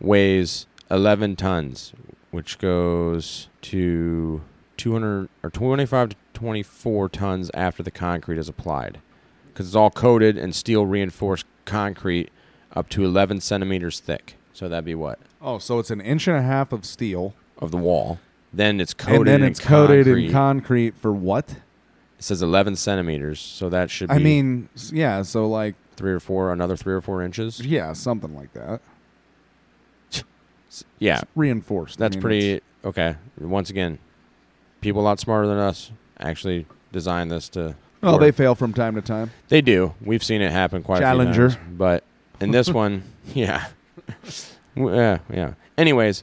weighs 0.00 0.66
11 0.90 1.34
tons, 1.34 1.92
which 2.30 2.58
goes 2.58 3.48
to 3.62 4.42
200 4.76 5.28
or 5.42 5.50
25 5.50 6.10
to 6.10 6.16
24 6.34 7.08
tons 7.08 7.50
after 7.54 7.82
the 7.82 7.90
concrete 7.90 8.38
is 8.38 8.48
applied. 8.48 9.00
Because 9.48 9.66
it's 9.68 9.76
all 9.76 9.90
coated 9.90 10.36
and 10.36 10.54
steel 10.54 10.84
reinforced 10.86 11.46
concrete 11.64 12.30
up 12.74 12.88
to 12.90 13.04
11 13.04 13.40
centimeters 13.40 14.00
thick. 14.00 14.36
So 14.52 14.68
that'd 14.68 14.84
be 14.84 14.94
what? 14.94 15.18
Oh, 15.40 15.58
so 15.58 15.78
it's 15.78 15.90
an 15.90 16.00
inch 16.00 16.26
and 16.26 16.36
a 16.36 16.42
half 16.42 16.72
of 16.72 16.84
steel, 16.84 17.34
Of 17.58 17.70
the 17.70 17.76
wall. 17.76 18.18
Then 18.52 18.80
it's 18.80 18.94
coated 18.94 19.18
and 19.20 19.26
then 19.28 19.42
in 19.42 19.48
it's 19.50 19.60
coated 19.60 20.06
concrete. 20.06 20.26
in 20.26 20.32
concrete 20.32 20.94
for 20.96 21.12
what? 21.12 21.50
It 22.18 22.22
says 22.24 22.40
11 22.42 22.76
centimeters, 22.76 23.40
so 23.40 23.68
that 23.68 23.90
should 23.90 24.08
be 24.08 24.14
I 24.14 24.18
mean, 24.18 24.68
yeah. 24.92 25.22
So 25.22 25.46
like, 25.48 25.74
three 25.96 26.12
or 26.12 26.20
four, 26.20 26.52
another 26.52 26.76
three 26.76 26.94
or 26.94 27.00
four 27.00 27.22
inches. 27.22 27.60
yeah, 27.60 27.92
something 27.92 28.34
like 28.34 28.52
that. 28.54 28.80
Yeah, 30.98 31.18
It's 31.20 31.24
reinforced. 31.36 32.00
I 32.00 32.04
That's 32.04 32.16
mean, 32.16 32.22
pretty 32.22 32.60
okay. 32.84 33.14
Once 33.38 33.70
again, 33.70 33.98
people 34.84 35.00
a 35.00 35.06
lot 35.06 35.18
smarter 35.18 35.48
than 35.48 35.58
us 35.58 35.90
actually 36.20 36.66
designed 36.92 37.32
this 37.32 37.48
to. 37.48 37.74
Well, 38.02 38.12
work. 38.12 38.20
they 38.20 38.30
fail 38.32 38.54
from 38.54 38.74
time 38.74 38.94
to 38.96 39.02
time. 39.02 39.30
they 39.48 39.62
do. 39.62 39.94
We've 40.02 40.22
seen 40.22 40.42
it 40.42 40.52
happen 40.52 40.82
quite 40.82 41.00
Challenger. 41.00 41.46
a 41.46 41.50
few 41.50 41.58
times. 41.58 41.76
But 41.78 42.04
in 42.40 42.50
this 42.50 42.68
one, 42.82 43.02
yeah, 43.34 43.66
yeah, 44.76 45.18
yeah. 45.32 45.54
Anyways, 45.78 46.22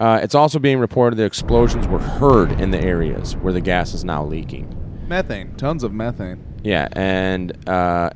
uh, 0.00 0.18
it's 0.22 0.34
also 0.34 0.58
being 0.58 0.78
reported 0.78 1.16
that 1.16 1.24
explosions 1.26 1.86
were 1.86 1.98
heard 2.00 2.58
in 2.58 2.70
the 2.70 2.80
areas 2.80 3.36
where 3.36 3.52
the 3.52 3.60
gas 3.60 3.92
is 3.92 4.02
now 4.02 4.24
leaking. 4.24 4.74
Methane, 5.06 5.54
tons 5.56 5.84
of 5.84 5.92
methane. 5.92 6.42
Yeah, 6.62 6.88
and 6.92 7.52
uh, 7.68 8.10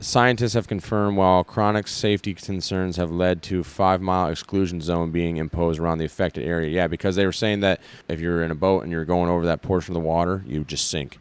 scientists 0.00 0.54
have 0.54 0.68
confirmed 0.68 1.16
while 1.16 1.44
chronic 1.44 1.88
safety 1.88 2.34
concerns 2.34 2.96
have 2.96 3.10
led 3.10 3.42
to 3.44 3.64
five 3.64 4.00
mile 4.00 4.28
exclusion 4.28 4.80
zone 4.80 5.10
being 5.10 5.36
imposed 5.36 5.80
around 5.80 5.98
the 5.98 6.04
affected 6.04 6.44
area. 6.46 6.70
Yeah, 6.70 6.86
because 6.86 7.16
they 7.16 7.26
were 7.26 7.32
saying 7.32 7.60
that 7.60 7.80
if 8.08 8.20
you're 8.20 8.42
in 8.42 8.50
a 8.50 8.54
boat 8.54 8.82
and 8.82 8.92
you're 8.92 9.04
going 9.04 9.30
over 9.30 9.46
that 9.46 9.62
portion 9.62 9.94
of 9.96 10.02
the 10.02 10.06
water, 10.06 10.44
you 10.46 10.64
just 10.64 10.88
sink. 10.88 11.18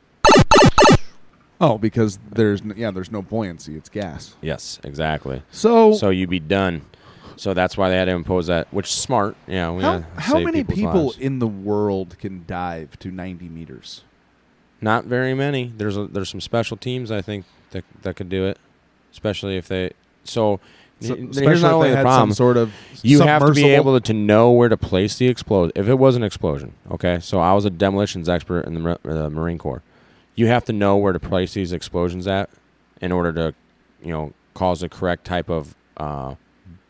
Oh, 1.60 1.78
because 1.80 2.20
there's 2.32 2.62
n- 2.62 2.76
yeah, 2.78 2.92
there's 2.92 3.12
no 3.12 3.24
buoyancy. 3.24 3.76
It's 3.76 3.90
gas. 3.90 4.36
Yes, 4.42 4.80
exactly. 4.84 5.42
So, 5.52 5.94
So 5.94 6.12
you'd 6.12 6.30
be 6.30 6.40
done. 6.40 6.84
So 7.36 7.54
that's 7.54 7.76
why 7.78 7.90
they 7.90 7.96
had 7.96 8.06
to 8.06 8.12
impose 8.12 8.48
that, 8.48 8.68
which 8.72 8.88
is 8.88 8.94
smart. 8.94 9.36
Yeah, 9.48 9.72
we 9.72 9.82
how, 9.82 10.00
gotta 10.00 10.22
how 10.22 10.34
save 10.34 10.46
many 10.46 10.64
people's 10.64 10.78
people 10.78 11.04
lives. 11.06 11.18
in 11.18 11.40
the 11.40 11.48
world 11.48 12.18
can 12.20 12.44
dive 12.46 12.98
to 13.00 13.12
90 13.12 13.50
meters? 13.50 14.04
Not 14.82 15.06
very 15.06 15.34
many. 15.34 15.74
There's 15.76 15.98
a, 15.98 16.06
there's 16.06 16.30
some 16.30 16.42
special 16.42 16.78
teams 16.78 17.12
I 17.12 17.22
think 17.22 17.46
that 17.72 17.84
that 18.04 18.16
could 18.16 18.30
do 18.30 18.46
it, 18.46 18.60
especially 19.12 19.58
if 19.58 19.68
they. 19.68 19.92
So, 20.24 20.60
So- 21.00 21.16
here's 21.16 21.62
not 21.62 21.74
only 21.74 21.92
the 21.92 22.02
problem. 22.02 22.30
some 22.32 22.34
sort 22.36 22.58
of 22.58 22.74
you 23.04 23.22
have 23.22 23.46
to 23.46 23.52
be 23.54 23.70
able 23.70 24.00
to 24.02 24.14
know 24.14 24.52
where 24.52 24.68
to 24.70 24.78
place 24.78 25.18
the 25.18 25.28
explosion. 25.28 25.72
If 25.76 25.88
it 25.88 25.96
was 25.96 26.16
an 26.16 26.24
explosion, 26.24 26.74
okay. 26.92 27.20
So 27.22 27.40
I 27.40 27.54
was 27.54 27.66
a 27.66 27.70
demolitions 27.70 28.28
expert 28.28 28.62
in 28.66 28.74
the 28.74 28.80
Mar- 28.80 29.00
uh, 29.08 29.30
Marine 29.30 29.58
Corps. 29.60 29.84
You 30.36 30.48
have 30.48 30.66
to 30.66 30.74
know 30.74 30.98
where 30.98 31.14
to 31.14 31.20
place 31.20 31.54
these 31.54 31.72
explosions 31.72 32.28
at 32.28 32.50
in 33.02 33.12
order 33.12 33.32
to, 33.34 33.54
you 34.04 34.12
know, 34.12 34.34
cause 34.56 34.82
the 34.82 34.90
correct 34.90 35.24
type 35.26 35.50
of 35.50 35.76
uh, 35.98 36.34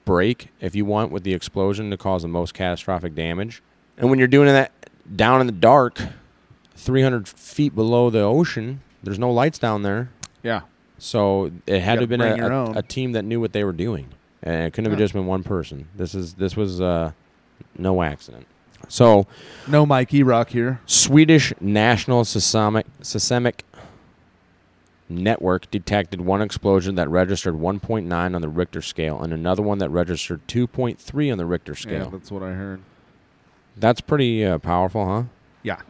break 0.05 0.49
if 0.61 0.73
you 0.75 0.85
want 0.85 1.11
with 1.11 1.23
the 1.23 1.33
explosion 1.33 1.89
to 1.91 1.97
cause 1.97 2.21
the 2.21 2.27
most 2.29 2.53
catastrophic 2.53 3.13
damage. 3.13 3.61
And 3.97 4.09
when 4.09 4.19
you're 4.19 4.27
doing 4.29 4.47
that 4.47 4.71
down 5.15 5.41
in 5.41 5.47
the 5.47 5.53
dark, 5.53 5.99
300 6.75 7.27
feet 7.27 7.75
below 7.75 8.09
the 8.09 8.21
ocean, 8.21 8.81
there's 9.03 9.19
no 9.19 9.31
lights 9.31 9.59
down 9.59 9.83
there. 9.83 10.09
Yeah. 10.43 10.61
So 10.97 11.51
it 11.65 11.81
had 11.81 11.95
to 11.95 12.01
have 12.01 12.09
been 12.09 12.21
a, 12.21 12.35
a, 12.47 12.71
a 12.79 12.81
team 12.83 13.11
that 13.11 13.23
knew 13.23 13.39
what 13.39 13.53
they 13.53 13.63
were 13.63 13.71
doing, 13.71 14.07
and 14.41 14.63
it 14.67 14.73
couldn't 14.73 14.89
have 14.91 14.99
Yeah. 14.99 15.03
just 15.03 15.13
been 15.13 15.25
one 15.27 15.43
person. 15.43 15.87
This 15.95 16.15
is 16.15 16.33
this 16.35 16.55
was 16.55 16.81
uh, 16.81 17.11
no 17.77 18.01
accident. 18.01 18.47
So 18.87 19.27
No 19.67 19.85
Mikey 19.85 20.23
Rock 20.23 20.49
here. 20.49 20.79
Swedish 20.85 21.53
National 21.59 22.23
Seismic, 22.23 22.85
Seismic 23.01 23.63
Network 25.09 25.69
detected 25.71 26.21
one 26.21 26.41
explosion 26.41 26.95
that 26.95 27.09
registered 27.09 27.55
1.9 27.55 28.11
on 28.35 28.41
the 28.41 28.49
Richter 28.49 28.81
scale, 28.81 29.21
and 29.21 29.31
another 29.33 29.61
one 29.61 29.77
that 29.77 29.89
registered 29.89 30.45
2.3 30.47 31.31
on 31.31 31.37
the 31.37 31.45
Richter 31.45 31.75
scale. 31.75 32.03
Yeah, 32.05 32.09
that's 32.11 32.29
what 32.31 32.43
I 32.43 32.51
heard. 32.51 32.81
That's 33.77 34.01
pretty 34.01 34.43
uh, 34.43 34.57
powerful, 34.57 35.05
huh? 35.05 35.23
Yeah. 35.63 35.81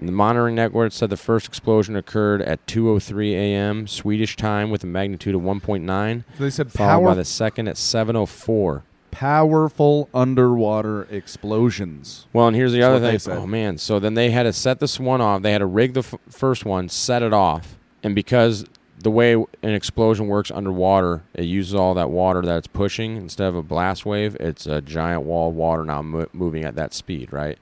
The 0.00 0.12
monitoring 0.12 0.54
network 0.54 0.92
said 0.92 1.10
the 1.10 1.16
first 1.16 1.46
explosion 1.46 1.96
occurred 1.96 2.42
at 2.42 2.64
2:03 2.66 3.32
a.m. 3.34 3.86
Swedish 3.86 4.36
time 4.36 4.70
with 4.70 4.84
a 4.84 4.86
magnitude 4.86 5.34
of 5.34 5.42
1.9, 5.42 6.24
they 6.38 6.50
said 6.50 6.72
followed 6.72 6.88
power, 6.88 7.06
by 7.10 7.14
the 7.14 7.24
second 7.24 7.68
at 7.68 7.76
7:04. 7.76 8.82
powerful 9.10 10.08
underwater 10.12 11.04
explosions. 11.10 12.26
Well, 12.32 12.48
and 12.48 12.56
here's 12.56 12.72
the 12.72 12.80
That's 12.80 13.04
other 13.04 13.18
thing. 13.18 13.44
Oh 13.44 13.46
man! 13.46 13.78
So 13.78 13.98
then 13.98 14.14
they 14.14 14.30
had 14.30 14.44
to 14.44 14.52
set 14.52 14.80
this 14.80 14.98
one 14.98 15.20
off. 15.20 15.42
They 15.42 15.52
had 15.52 15.58
to 15.58 15.66
rig 15.66 15.94
the 15.94 16.00
f- 16.00 16.14
first 16.28 16.64
one, 16.64 16.88
set 16.88 17.22
it 17.22 17.32
off, 17.32 17.76
and 18.02 18.14
because 18.14 18.64
the 18.98 19.10
way 19.10 19.34
an 19.34 19.46
explosion 19.74 20.28
works 20.28 20.50
underwater, 20.50 21.22
it 21.34 21.44
uses 21.44 21.74
all 21.74 21.92
that 21.94 22.08
water 22.10 22.40
that 22.42 22.56
it's 22.56 22.66
pushing 22.66 23.16
instead 23.16 23.48
of 23.48 23.54
a 23.54 23.62
blast 23.62 24.06
wave. 24.06 24.34
It's 24.40 24.66
a 24.66 24.80
giant 24.80 25.22
wall 25.24 25.50
of 25.50 25.54
water 25.54 25.84
now 25.84 26.00
mo- 26.00 26.26
moving 26.32 26.64
at 26.64 26.74
that 26.76 26.94
speed, 26.94 27.30
right? 27.32 27.58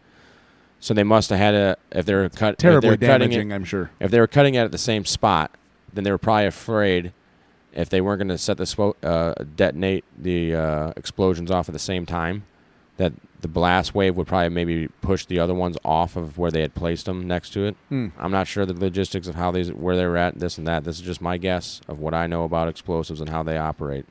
So 0.83 0.95
they 0.95 1.05
must 1.05 1.31
have 1.31 1.39
had 1.39 1.55
a 1.55 1.77
if 1.93 2.07
they 2.07 2.15
were 2.15 2.29
cut 2.29 2.59
Terribly 2.59 2.97
they're 2.97 3.09
cutting 3.09 3.31
it- 3.31 3.35
damaging, 3.35 3.53
I'm 3.53 3.65
sure. 3.65 3.93
If 4.01 4.11
they 4.11 4.19
were 4.19 4.27
cutting 4.27 4.57
it 4.57 4.65
at 4.65 4.73
the 4.73 4.79
same 4.79 5.05
spot, 5.05 5.53
then 5.93 6.03
they 6.03 6.11
were 6.11 6.19
probably 6.19 6.47
afraid 6.47 7.13
if 7.73 7.89
they 7.89 8.01
weren't 8.01 8.19
going 8.19 8.29
to 8.29 8.37
set 8.37 8.57
the 8.57 8.95
uh, 9.05 9.35
detonate 9.55 10.05
the 10.19 10.57
uh, 10.57 10.93
explosions 10.97 11.53
off 11.53 11.69
at 11.69 11.73
the 11.73 11.79
same 11.79 12.05
time, 12.05 12.45
that 12.97 13.13
the 13.43 13.47
blast 13.47 13.95
wave 13.95 14.17
would 14.17 14.27
probably 14.27 14.49
maybe 14.49 14.89
push 15.03 15.25
the 15.25 15.39
other 15.39 15.55
ones 15.55 15.77
off 15.85 16.17
of 16.17 16.37
where 16.37 16.51
they 16.51 16.63
had 16.63 16.75
placed 16.75 17.07
them 17.07 17.29
next 17.29 17.51
to 17.51 17.65
it. 17.65 17.77
Hmm. 17.89 18.09
I'm 18.19 18.33
not 18.33 18.49
sure 18.49 18.67
the 18.67 18.75
logistics 18.75 19.29
of 19.29 19.37
how 19.37 19.53
these 19.53 19.73
where 19.73 19.97
they 19.97 20.05
were 20.05 20.17
at, 20.17 20.41
this 20.41 20.59
and 20.59 20.67
that. 20.67 20.83
This 20.83 20.97
is 20.97 21.03
just 21.03 21.21
my 21.21 21.37
guess 21.37 21.81
of 21.87 22.01
what 22.01 22.13
I 22.13 22.27
know 22.27 22.43
about 22.43 22.67
explosives 22.67 23.21
and 23.21 23.31
how 23.31 23.45
they 23.45 23.57
operate. 23.57 24.05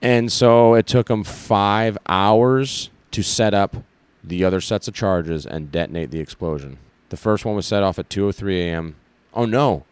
And 0.00 0.30
so 0.30 0.74
it 0.74 0.86
took 0.86 1.08
them 1.08 1.24
five 1.24 1.98
hours 2.08 2.90
to 3.10 3.22
set 3.24 3.54
up 3.54 3.76
the 4.24 4.44
other 4.44 4.60
sets 4.60 4.88
of 4.88 4.94
charges 4.94 5.44
and 5.46 5.72
detonate 5.72 6.10
the 6.10 6.20
explosion. 6.20 6.78
The 7.10 7.16
first 7.16 7.44
one 7.44 7.54
was 7.56 7.66
set 7.66 7.82
off 7.82 7.98
at 7.98 8.08
2:03 8.08 8.54
a.m. 8.58 8.94
Oh 9.34 9.44
no, 9.44 9.84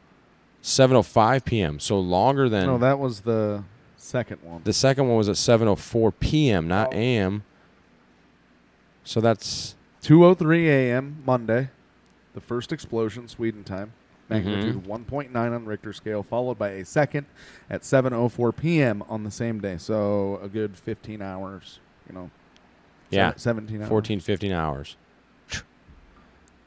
7:05 0.62 1.44
p.m. 1.44 1.78
So 1.80 1.98
longer 1.98 2.48
than 2.48 2.66
No, 2.66 2.78
that 2.78 2.98
was 2.98 3.20
the 3.22 3.64
second 3.96 4.38
one. 4.42 4.62
the 4.64 4.72
second 4.72 5.08
one 5.08 5.16
was 5.16 5.28
at 5.28 5.36
7:04 5.36 6.12
p.m. 6.20 6.68
not 6.68 6.92
a.m. 6.94 7.42
So 9.04 9.20
that's 9.20 9.74
2:03 10.02 10.66
a.m. 10.66 11.22
Monday, 11.26 11.70
the 12.34 12.40
first 12.40 12.72
explosion, 12.72 13.28
Sweden 13.28 13.64
time, 13.64 13.92
Mm-hmm. 14.30 14.48
magnitude 14.48 14.84
1.9 14.84 15.34
on 15.34 15.64
Richter 15.66 15.92
scale, 15.92 16.22
followed 16.22 16.56
by 16.56 16.68
a 16.70 16.84
second 16.84 17.26
at 17.68 17.82
7:04 17.82 18.56
p.m. 18.56 19.02
on 19.08 19.24
the 19.24 19.30
same 19.30 19.60
day. 19.60 19.76
So 19.76 20.38
a 20.40 20.48
good 20.48 20.76
15 20.76 21.20
hours, 21.20 21.80
you 22.08 22.14
know. 22.14 22.30
Yeah. 23.10 23.32
seven- 23.36 23.66
17 23.66 23.80
hours. 23.82 23.88
14, 23.88 24.20
15 24.20 24.52
hours. 24.52 24.96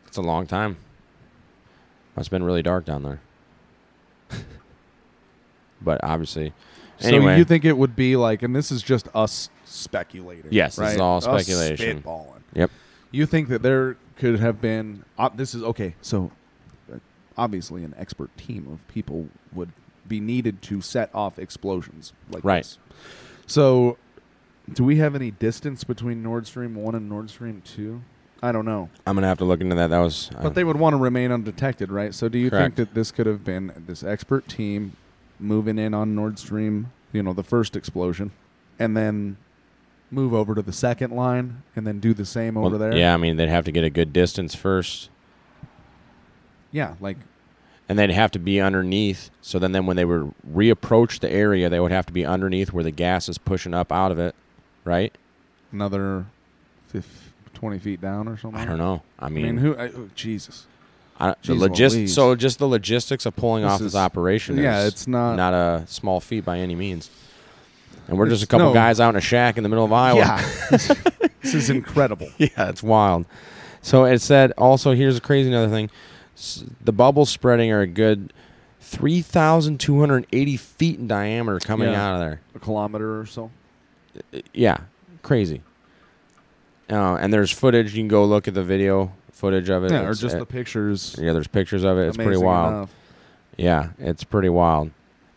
It's 0.08 0.18
a 0.18 0.22
long 0.22 0.46
time. 0.46 0.78
Must 2.16 2.28
have 2.28 2.32
been 2.32 2.44
really 2.44 2.62
dark 2.62 2.86
down 2.86 3.02
there. 3.04 3.20
but 5.82 6.04
obviously, 6.04 6.54
So 7.00 7.10
you 7.32 7.44
think 7.44 7.66
it 7.66 7.78
would 7.78 7.96
be 7.96 8.16
like, 8.16 8.44
and 8.44 8.56
this 8.56 8.72
is 8.72 8.82
just 8.84 9.08
us 9.16 9.50
speculating. 9.66 10.52
Yes, 10.52 10.76
this 10.76 10.84
right? 10.84 10.94
is 10.96 11.00
all 11.02 11.18
Us 11.18 11.24
speculation. 11.46 12.02
spitballing. 12.04 12.42
Yep. 12.54 12.72
You 13.12 13.26
think 13.26 13.50
that 13.50 13.62
there 13.64 13.98
could 14.18 14.40
have 14.40 14.62
been? 14.62 15.04
Uh, 15.18 15.30
this 15.34 15.56
is 15.56 15.64
okay. 15.64 15.96
So, 16.02 16.32
uh, 16.92 16.98
obviously, 17.38 17.84
an 17.84 17.94
expert 17.98 18.36
team 18.38 18.68
of 18.72 18.88
people 18.88 19.30
would 19.54 19.72
be 20.08 20.20
needed 20.20 20.62
to 20.64 20.82
set 20.82 21.10
off 21.16 21.40
explosions 21.40 22.14
like 22.30 22.44
Right. 22.44 22.64
this. 22.64 22.78
So, 23.48 23.98
do 24.72 24.84
we 24.84 24.98
have 24.98 25.16
any 25.16 25.32
distance 25.32 25.84
between 25.84 26.24
Nord 26.24 26.48
Stream 26.48 26.76
one 26.76 26.96
and 26.96 27.10
Nord 27.10 27.30
Stream 27.30 27.62
two? 27.66 28.02
I 28.42 28.52
don't 28.52 28.66
know, 28.66 28.90
I'm 29.06 29.16
gonna 29.16 29.28
have 29.28 29.38
to 29.40 29.46
look 29.46 29.62
into 29.62 29.76
that. 29.76 29.88
That 29.88 30.00
was 30.00 30.30
uh, 30.36 30.44
but 30.44 30.56
they 30.56 30.64
would 30.64 30.78
want 30.78 30.94
to 30.94 30.98
remain 30.98 31.32
undetected, 31.32 31.92
right? 31.92 32.14
So, 32.14 32.30
do 32.30 32.38
you 32.38 32.50
Correct. 32.50 32.76
think 32.76 32.90
that 32.90 32.96
this 32.96 33.12
could 33.12 33.26
have 33.26 33.44
been 33.44 33.84
this 33.88 34.04
expert 34.04 34.48
team 34.48 34.98
moving 35.40 35.78
in 35.78 35.94
on 35.94 36.16
Nord 36.16 36.40
Stream, 36.40 36.92
you 37.12 37.24
know, 37.24 37.34
the 37.34 37.44
first 37.44 37.76
explosion, 37.76 38.32
and 38.78 38.98
then 38.98 39.38
move 40.12 40.34
over 40.34 40.54
to 40.56 40.62
the 40.62 40.74
second 40.74 41.12
line, 41.12 41.64
and 41.76 41.88
then 41.88 42.00
do 42.00 42.14
the 42.14 42.26
same 42.26 42.56
well, 42.56 42.66
over 42.66 42.78
there? 42.78 42.96
Yeah, 42.96 43.14
I 43.14 43.18
mean 43.18 43.38
they'd 43.38 43.50
have 43.50 43.66
to 43.66 43.72
get 43.72 43.84
a 43.84 43.90
good 43.90 44.12
distance 44.12 44.56
first. 44.56 45.10
Yeah, 46.72 46.96
like 47.00 47.18
and 47.88 48.00
they'd 48.00 48.12
have 48.12 48.32
to 48.32 48.40
be 48.40 48.60
underneath. 48.60 49.30
So 49.42 49.60
then, 49.60 49.72
then 49.72 49.86
when 49.86 49.96
they 49.98 50.06
would 50.06 50.34
reapproach 50.52 51.20
the 51.20 51.30
area, 51.30 51.70
they 51.70 51.80
would 51.80 51.92
have 51.92 52.06
to 52.08 52.14
be 52.14 52.26
underneath 52.26 52.74
where 52.74 52.84
the 52.84 52.92
gas 52.92 53.30
is 53.30 53.38
pushing 53.38 53.74
up 53.74 53.92
out 53.92 54.12
of 54.12 54.20
it, 54.20 54.36
right? 54.84 55.16
Another 55.72 56.26
fif- 56.88 57.32
20 57.54 57.80
feet 57.80 58.02
down 58.02 58.28
or 58.28 58.38
something? 58.38 58.60
I 58.60 58.66
don't 58.66 58.78
know. 58.78 59.02
I 59.20 59.26
I 59.26 59.30
mean, 59.30 59.46
mean, 59.46 59.58
who? 59.58 59.76
I, 59.78 59.88
oh, 59.90 60.10
Jesus. 60.16 60.66
I, 61.20 61.30
the 61.44 61.54
Jeez 61.54 61.60
logis- 61.70 61.92
Louise. 61.94 62.14
So 62.16 62.36
just 62.36 62.60
the 62.60 62.68
logistics 62.68 63.26
of 63.26 63.36
pulling 63.36 63.64
This 63.64 63.72
off 63.72 63.82
is- 63.82 63.94
this 63.94 63.96
operation. 63.96 64.58
yeah, 64.58 64.82
is 64.82 64.88
it's 64.94 65.08
not- 65.08 65.36
not 65.36 65.54
a 65.54 65.84
small 65.88 66.20
feat 66.20 66.44
by 66.46 66.60
any 66.60 66.76
means. 66.76 67.10
And 68.08 68.18
we're 68.18 68.28
just 68.28 68.44
a 68.44 68.48
couple 68.48 68.68
no. 68.68 68.74
guys 68.74 69.00
out 69.00 69.10
in 69.12 69.16
a 69.16 69.22
shack 69.22 69.56
in 69.58 69.64
the 69.64 69.70
middle 69.70 69.86
of 69.86 69.94
Iowa. 69.94 70.18
Yeah. 70.18 70.42
this 71.42 71.54
is 71.54 71.70
incredible. 71.70 72.30
yeah, 72.38 72.70
it's 72.70 72.84
wild. 72.84 73.26
So 73.82 74.04
it 74.06 74.20
said 74.20 74.52
also 74.58 74.94
here's 74.94 75.18
a 75.18 75.22
crazy 75.22 75.50
another 75.50 75.70
thing. 75.70 75.90
S- 76.36 76.66
The 76.84 76.92
bubbles 76.92 77.30
spreading 77.30 77.72
are 77.72 77.80
a 77.82 77.88
good 77.88 78.34
3,280 78.82 80.58
feet 80.58 81.00
in 81.00 81.08
diameter 81.08 81.60
coming 81.60 81.90
Yeah. 81.90 82.06
out 82.10 82.14
of 82.16 82.20
there. 82.22 82.42
A 82.56 82.60
kilometer 82.60 83.20
or 83.22 83.26
so. 83.26 83.52
Yeah, 84.54 84.78
crazy. 85.22 85.62
Uh, 86.90 87.16
and 87.16 87.34
there's 87.34 87.52
footage. 87.52 87.94
You 87.94 88.02
can 88.02 88.08
go 88.08 88.26
look 88.26 88.48
at 88.48 88.54
the 88.54 88.64
video 88.64 89.12
footage 89.32 89.70
of 89.70 89.84
it. 89.84 89.92
Yeah, 89.92 90.04
or 90.04 90.14
just 90.14 90.36
uh, 90.36 90.40
the 90.40 90.46
pictures. 90.46 91.16
Yeah, 91.20 91.34
there's 91.34 91.48
pictures 91.48 91.84
of 91.84 91.98
it. 91.98 92.08
It's 92.08 92.18
pretty 92.18 92.38
wild. 92.38 92.74
enough. 92.74 92.94
Yeah, 93.58 93.90
it's 94.00 94.24
pretty 94.24 94.50
wild. 94.50 94.92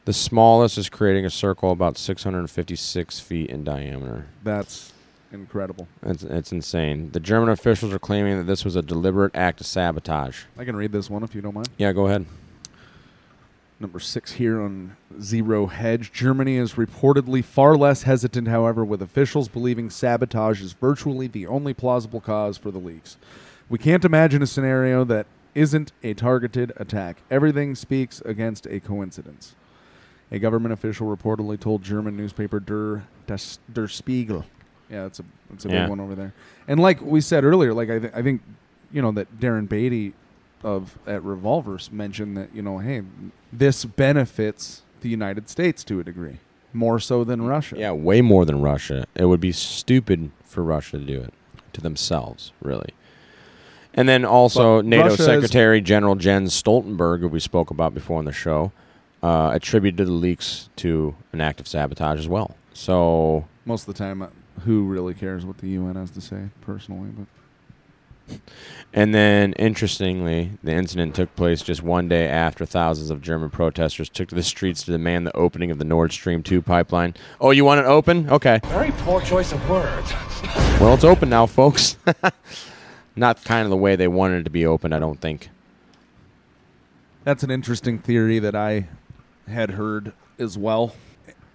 The 0.04 0.12
smallest 0.12 0.78
is 0.78 0.88
creating 0.88 1.24
a 1.26 1.30
circle 1.30 1.72
about 1.72 1.98
656 1.98 3.20
feet 3.20 3.50
in 3.50 3.64
diameter. 3.64 4.26
That's 4.44 4.92
incredible. 5.32 5.88
It's, 6.02 6.22
it's 6.22 6.52
insane. 6.52 7.10
The 7.10 7.20
German 7.20 7.48
officials 7.48 7.92
are 7.92 7.98
claiming 7.98 8.38
that 8.38 8.44
this 8.44 8.64
was 8.64 8.76
a 8.76 8.82
deliberate 8.82 9.34
act 9.34 9.60
of 9.60 9.66
sabotage. 9.66 10.44
I 10.56 10.64
can 10.64 10.76
read 10.76 10.92
this 10.92 11.10
one 11.10 11.24
if 11.24 11.34
you 11.34 11.40
don't 11.40 11.54
mind. 11.54 11.68
Yeah, 11.76 11.92
go 11.92 12.06
ahead. 12.06 12.26
Number 13.78 14.00
six 14.00 14.32
here 14.32 14.60
on 14.60 14.96
Zero 15.20 15.66
Hedge. 15.66 16.10
Germany 16.10 16.56
is 16.56 16.74
reportedly 16.74 17.44
far 17.44 17.76
less 17.76 18.04
hesitant, 18.04 18.48
however, 18.48 18.84
with 18.84 19.02
officials 19.02 19.48
believing 19.48 19.90
sabotage 19.90 20.62
is 20.62 20.72
virtually 20.72 21.26
the 21.26 21.46
only 21.46 21.74
plausible 21.74 22.20
cause 22.22 22.56
for 22.56 22.70
the 22.70 22.78
leaks. 22.78 23.18
We 23.68 23.78
can't 23.78 24.04
imagine 24.04 24.42
a 24.42 24.46
scenario 24.46 25.04
that 25.04 25.26
isn't 25.54 25.92
a 26.02 26.14
targeted 26.14 26.72
attack. 26.76 27.18
Everything 27.30 27.74
speaks 27.74 28.22
against 28.22 28.64
a 28.66 28.80
coincidence. 28.80 29.54
A 30.32 30.38
government 30.38 30.72
official 30.72 31.14
reportedly 31.14 31.60
told 31.60 31.82
German 31.82 32.16
newspaper 32.16 32.60
Der, 32.60 33.02
das, 33.26 33.58
Der 33.70 33.88
Spiegel. 33.88 34.46
Yeah, 34.90 35.02
that's 35.02 35.20
a 35.20 35.24
that's 35.50 35.64
a 35.66 35.68
Yeah. 35.68 35.82
big 35.82 35.90
one 35.90 36.00
over 36.00 36.14
there. 36.14 36.32
And 36.66 36.80
like 36.80 37.00
we 37.02 37.20
said 37.20 37.44
earlier, 37.44 37.74
like 37.74 37.90
I, 37.90 37.98
th- 37.98 38.12
I 38.14 38.22
think 38.22 38.40
you 38.90 39.02
know 39.02 39.12
that 39.12 39.38
Darren 39.38 39.68
Beattie 39.68 40.14
of 40.66 40.98
at 41.06 41.22
Revolvers 41.22 41.90
mentioned 41.92 42.36
that 42.36 42.54
you 42.54 42.60
know, 42.60 42.78
hey, 42.78 43.02
this 43.52 43.84
benefits 43.84 44.82
the 45.00 45.08
United 45.08 45.48
States 45.48 45.84
to 45.84 46.00
a 46.00 46.04
degree 46.04 46.38
more 46.72 47.00
so 47.00 47.24
than 47.24 47.42
Russia. 47.42 47.76
Yeah, 47.78 47.92
way 47.92 48.20
more 48.20 48.44
than 48.44 48.60
Russia. 48.60 49.06
It 49.14 49.26
would 49.26 49.40
be 49.40 49.52
stupid 49.52 50.30
for 50.44 50.62
Russia 50.62 50.98
to 50.98 51.04
do 51.04 51.20
it 51.22 51.32
to 51.72 51.80
themselves, 51.80 52.52
really. 52.60 52.90
And 53.94 54.08
then 54.08 54.24
also, 54.24 54.78
But 54.78 54.86
NATO 54.86 55.08
Russia 55.10 55.22
Secretary 55.22 55.80
General 55.80 56.16
Jens 56.16 56.60
Stoltenberg, 56.60 57.20
who 57.20 57.28
we 57.28 57.40
spoke 57.40 57.70
about 57.70 57.94
before 57.94 58.18
on 58.18 58.26
the 58.26 58.32
show, 58.32 58.72
uh, 59.22 59.50
attributed 59.54 60.06
the 60.06 60.12
leaks 60.12 60.68
to 60.76 61.14
an 61.32 61.40
act 61.40 61.60
of 61.60 61.66
sabotage 61.66 62.18
as 62.18 62.28
well. 62.28 62.56
So, 62.74 63.46
Most 63.64 63.88
of 63.88 63.94
the 63.94 63.98
time, 63.98 64.20
uh, 64.20 64.28
who 64.64 64.84
really 64.84 65.14
cares 65.14 65.46
what 65.46 65.58
the 65.58 65.68
UN 65.70 65.96
has 65.96 66.10
to 66.10 66.20
say 66.20 66.50
personally? 66.60 67.10
But 67.16 67.26
and 68.92 69.14
then 69.14 69.52
interestingly, 69.54 70.52
the 70.62 70.72
incident 70.72 71.14
took 71.14 71.34
place 71.36 71.62
just 71.62 71.82
one 71.82 72.08
day 72.08 72.28
after 72.28 72.64
thousands 72.64 73.10
of 73.10 73.20
German 73.20 73.50
protesters 73.50 74.08
took 74.08 74.28
to 74.28 74.34
the 74.34 74.42
streets 74.42 74.82
to 74.84 74.90
demand 74.92 75.26
the 75.26 75.36
opening 75.36 75.70
of 75.70 75.78
the 75.78 75.84
Nord 75.84 76.12
Stream 76.12 76.42
2 76.42 76.62
pipeline. 76.62 77.14
Oh, 77.40 77.50
you 77.50 77.64
want 77.64 77.80
it 77.80 77.86
open? 77.86 78.28
Okay. 78.30 78.60
Very 78.64 78.92
poor 78.98 79.20
choice 79.20 79.52
of 79.52 79.68
words. 79.68 80.12
Well, 80.78 80.92
it's 80.92 81.04
open 81.04 81.30
now, 81.30 81.46
folks. 81.46 81.96
Not 83.16 83.42
kind 83.44 83.64
of 83.64 83.70
the 83.70 83.76
way 83.78 83.96
they 83.96 84.08
wanted 84.08 84.40
it 84.40 84.44
to 84.44 84.50
be 84.50 84.66
open, 84.66 84.92
I 84.92 84.98
don't 84.98 85.18
think. 85.18 85.48
that's 87.24 87.42
an 87.42 87.50
interesting 87.50 87.98
theory 87.98 88.38
that 88.38 88.54
I 88.54 88.88
had 89.48 89.70
heard 89.70 90.12
as 90.38 90.58
well. 90.58 90.94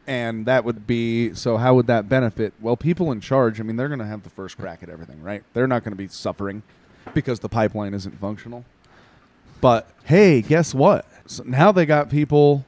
And 0.08 0.46
that 0.46 0.66
would 0.66 0.88
be 0.88 1.34
so. 1.34 1.58
How 1.58 1.76
would 1.76 1.88
that 1.88 2.10
benefit? 2.10 2.54
Well, 2.60 2.76
people 2.76 3.12
in 3.12 3.22
charge. 3.22 3.60
I 3.60 3.64
mean, 3.64 3.76
they're 3.76 3.88
going 3.88 4.00
to 4.00 4.06
have 4.06 4.24
the 4.24 4.30
first 4.30 4.58
crack 4.58 4.82
at 4.82 4.90
everything, 4.90 5.22
right? 5.22 5.44
They're 5.54 5.68
not 5.68 5.84
going 5.84 5.92
to 5.92 5.98
be 5.98 6.08
suffering 6.08 6.64
because 7.14 7.40
the 7.40 7.50
pipeline 7.50 7.94
isn't 7.94 8.20
functional. 8.20 8.66
But 9.62 9.88
hey, 10.06 10.42
guess 10.42 10.74
what? 10.74 11.06
So 11.28 11.44
now 11.46 11.72
they 11.72 11.86
got 11.86 12.10
people. 12.10 12.66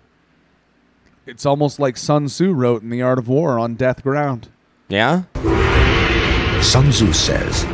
It's 1.25 1.45
almost 1.45 1.79
like 1.79 1.97
Sun 1.97 2.27
Tzu 2.27 2.53
wrote 2.53 2.83
in 2.83 2.89
The 2.89 3.01
Art 3.01 3.17
of 3.17 3.27
War 3.27 3.57
on 3.57 3.75
death 3.75 4.03
ground. 4.03 4.49
Yeah? 4.89 5.23
Sun 6.61 6.91
Tzu 6.91 7.13
says, 7.13 7.65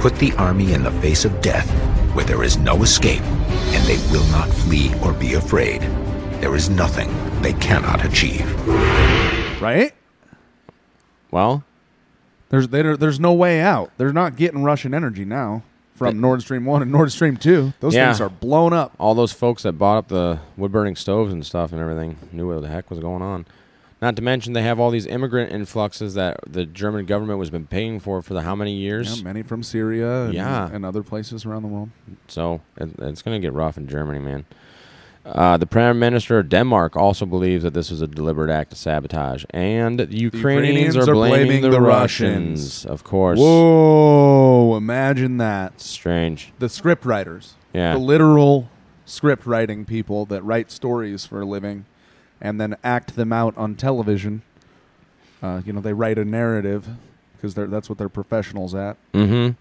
Put 0.00 0.14
the 0.16 0.32
army 0.34 0.74
in 0.74 0.84
the 0.84 0.92
face 1.00 1.24
of 1.24 1.40
death, 1.40 1.68
where 2.14 2.24
there 2.24 2.44
is 2.44 2.56
no 2.56 2.82
escape, 2.82 3.22
and 3.22 3.84
they 3.86 3.96
will 4.12 4.26
not 4.30 4.48
flee 4.48 4.92
or 5.02 5.12
be 5.12 5.34
afraid. 5.34 5.82
There 6.40 6.54
is 6.54 6.70
nothing 6.70 7.10
they 7.42 7.52
cannot 7.54 8.04
achieve. 8.04 8.46
Right? 9.60 9.92
Well, 11.30 11.64
There's 12.50 12.68
there, 12.68 12.96
there's 12.96 13.20
no 13.20 13.32
way 13.32 13.60
out. 13.60 13.90
They're 13.98 14.12
not 14.12 14.36
getting 14.36 14.62
Russian 14.62 14.94
energy 14.94 15.24
now 15.24 15.62
from 15.96 16.20
Nord 16.20 16.40
Stream 16.42 16.64
one 16.64 16.80
and 16.80 16.90
Nord 16.92 17.10
Stream 17.12 17.36
two. 17.36 17.72
Those 17.80 17.94
Yeah. 17.94 18.06
things 18.06 18.20
are 18.20 18.28
blown 18.30 18.72
up. 18.72 18.92
all 18.98 19.14
those 19.14 19.32
folks 19.32 19.64
that 19.64 19.72
bought 19.72 19.98
up 19.98 20.08
the 20.08 20.38
wood 20.56 20.72
burning 20.72 20.96
stoves 20.96 21.32
and 21.32 21.44
stuff 21.44 21.72
and 21.72 21.80
everything 21.80 22.16
knew 22.32 22.48
what 22.52 22.62
the 22.62 22.68
heck 22.68 22.88
was 22.88 23.00
going 23.00 23.20
on. 23.20 23.44
Not 24.00 24.14
to 24.14 24.22
mention 24.22 24.52
they 24.52 24.62
have 24.62 24.78
all 24.78 24.92
these 24.92 25.06
immigrant 25.06 25.50
influxes 25.52 26.14
that 26.14 26.38
the 26.46 26.64
German 26.64 27.04
government 27.04 27.40
was 27.40 27.50
been 27.50 27.66
paying 27.66 27.98
for 27.98 28.22
for 28.22 28.32
the 28.32 28.42
how 28.42 28.54
many 28.54 28.72
years? 28.74 29.18
Yeah, 29.18 29.24
many 29.24 29.42
from 29.42 29.64
Syria 29.64 30.26
and, 30.26 30.34
Yeah. 30.34 30.70
and 30.72 30.86
other 30.86 31.02
places 31.02 31.44
around 31.44 31.62
the 31.62 31.68
world. 31.68 31.90
So 32.28 32.60
it, 32.76 32.90
it's 33.00 33.22
going 33.22 33.38
to 33.40 33.44
get 33.44 33.52
rough 33.52 33.76
in 33.76 33.88
Germany, 33.88 34.20
man. 34.20 34.44
Uh, 35.28 35.56
the 35.58 35.66
prime 35.66 35.98
minister 35.98 36.38
of 36.38 36.48
Denmark 36.48 36.96
also 36.96 37.26
believes 37.26 37.62
that 37.62 37.74
this 37.74 37.90
was 37.90 38.00
a 38.00 38.06
deliberate 38.06 38.50
act 38.50 38.72
of 38.72 38.78
sabotage, 38.78 39.44
and 39.50 40.00
the 40.00 40.16
Ukrainians, 40.16 40.96
are, 40.96 41.04
blaming, 41.04 41.60
the, 41.62 41.80
Russians. 41.80 42.86
Of 42.86 43.04
course, 43.04 43.38
Whoa! 43.38 44.76
Imagine 44.76 45.36
that. 45.38 45.80
strange. 45.80 46.52
The 46.58 46.68
script 46.68 47.04
writers, 47.04 47.54
Yeah. 47.74 47.92
the 47.92 47.98
literal 47.98 48.70
script 49.04 49.44
writing 49.46 49.84
people 49.84 50.24
that 50.26 50.42
write 50.42 50.70
stories 50.70 51.26
for 51.26 51.42
a 51.42 51.44
living, 51.46 51.84
and 52.40 52.60
then 52.60 52.76
act 52.82 53.14
them 53.16 53.32
out 53.32 53.56
on 53.58 53.74
television. 53.74 54.42
Uh, 55.42 55.60
you 55.64 55.72
know, 55.72 55.80
they 55.80 55.92
write 55.92 56.18
a 56.18 56.24
narrative 56.24 56.88
because 57.36 57.54
that's 57.54 57.88
what 57.88 57.98
they're 57.98 58.08
professionals 58.08 58.74
at. 58.74 58.96
Mm-hmm. 59.12 59.52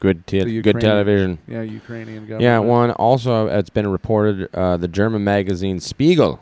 Good, 0.00 0.26
te- 0.26 0.38
good 0.40 0.48
Ukrainian- 0.48 0.80
television. 0.80 1.38
Yeah, 1.48 1.62
Ukrainian 1.62 2.22
government. 2.22 2.42
Yeah, 2.42 2.58
one 2.60 2.90
also 2.92 3.48
it's 3.48 3.70
been 3.70 3.88
reported 3.88 4.48
uh, 4.54 4.76
the 4.76 4.88
German 4.88 5.24
magazine 5.24 5.80
Spiegel 5.80 6.40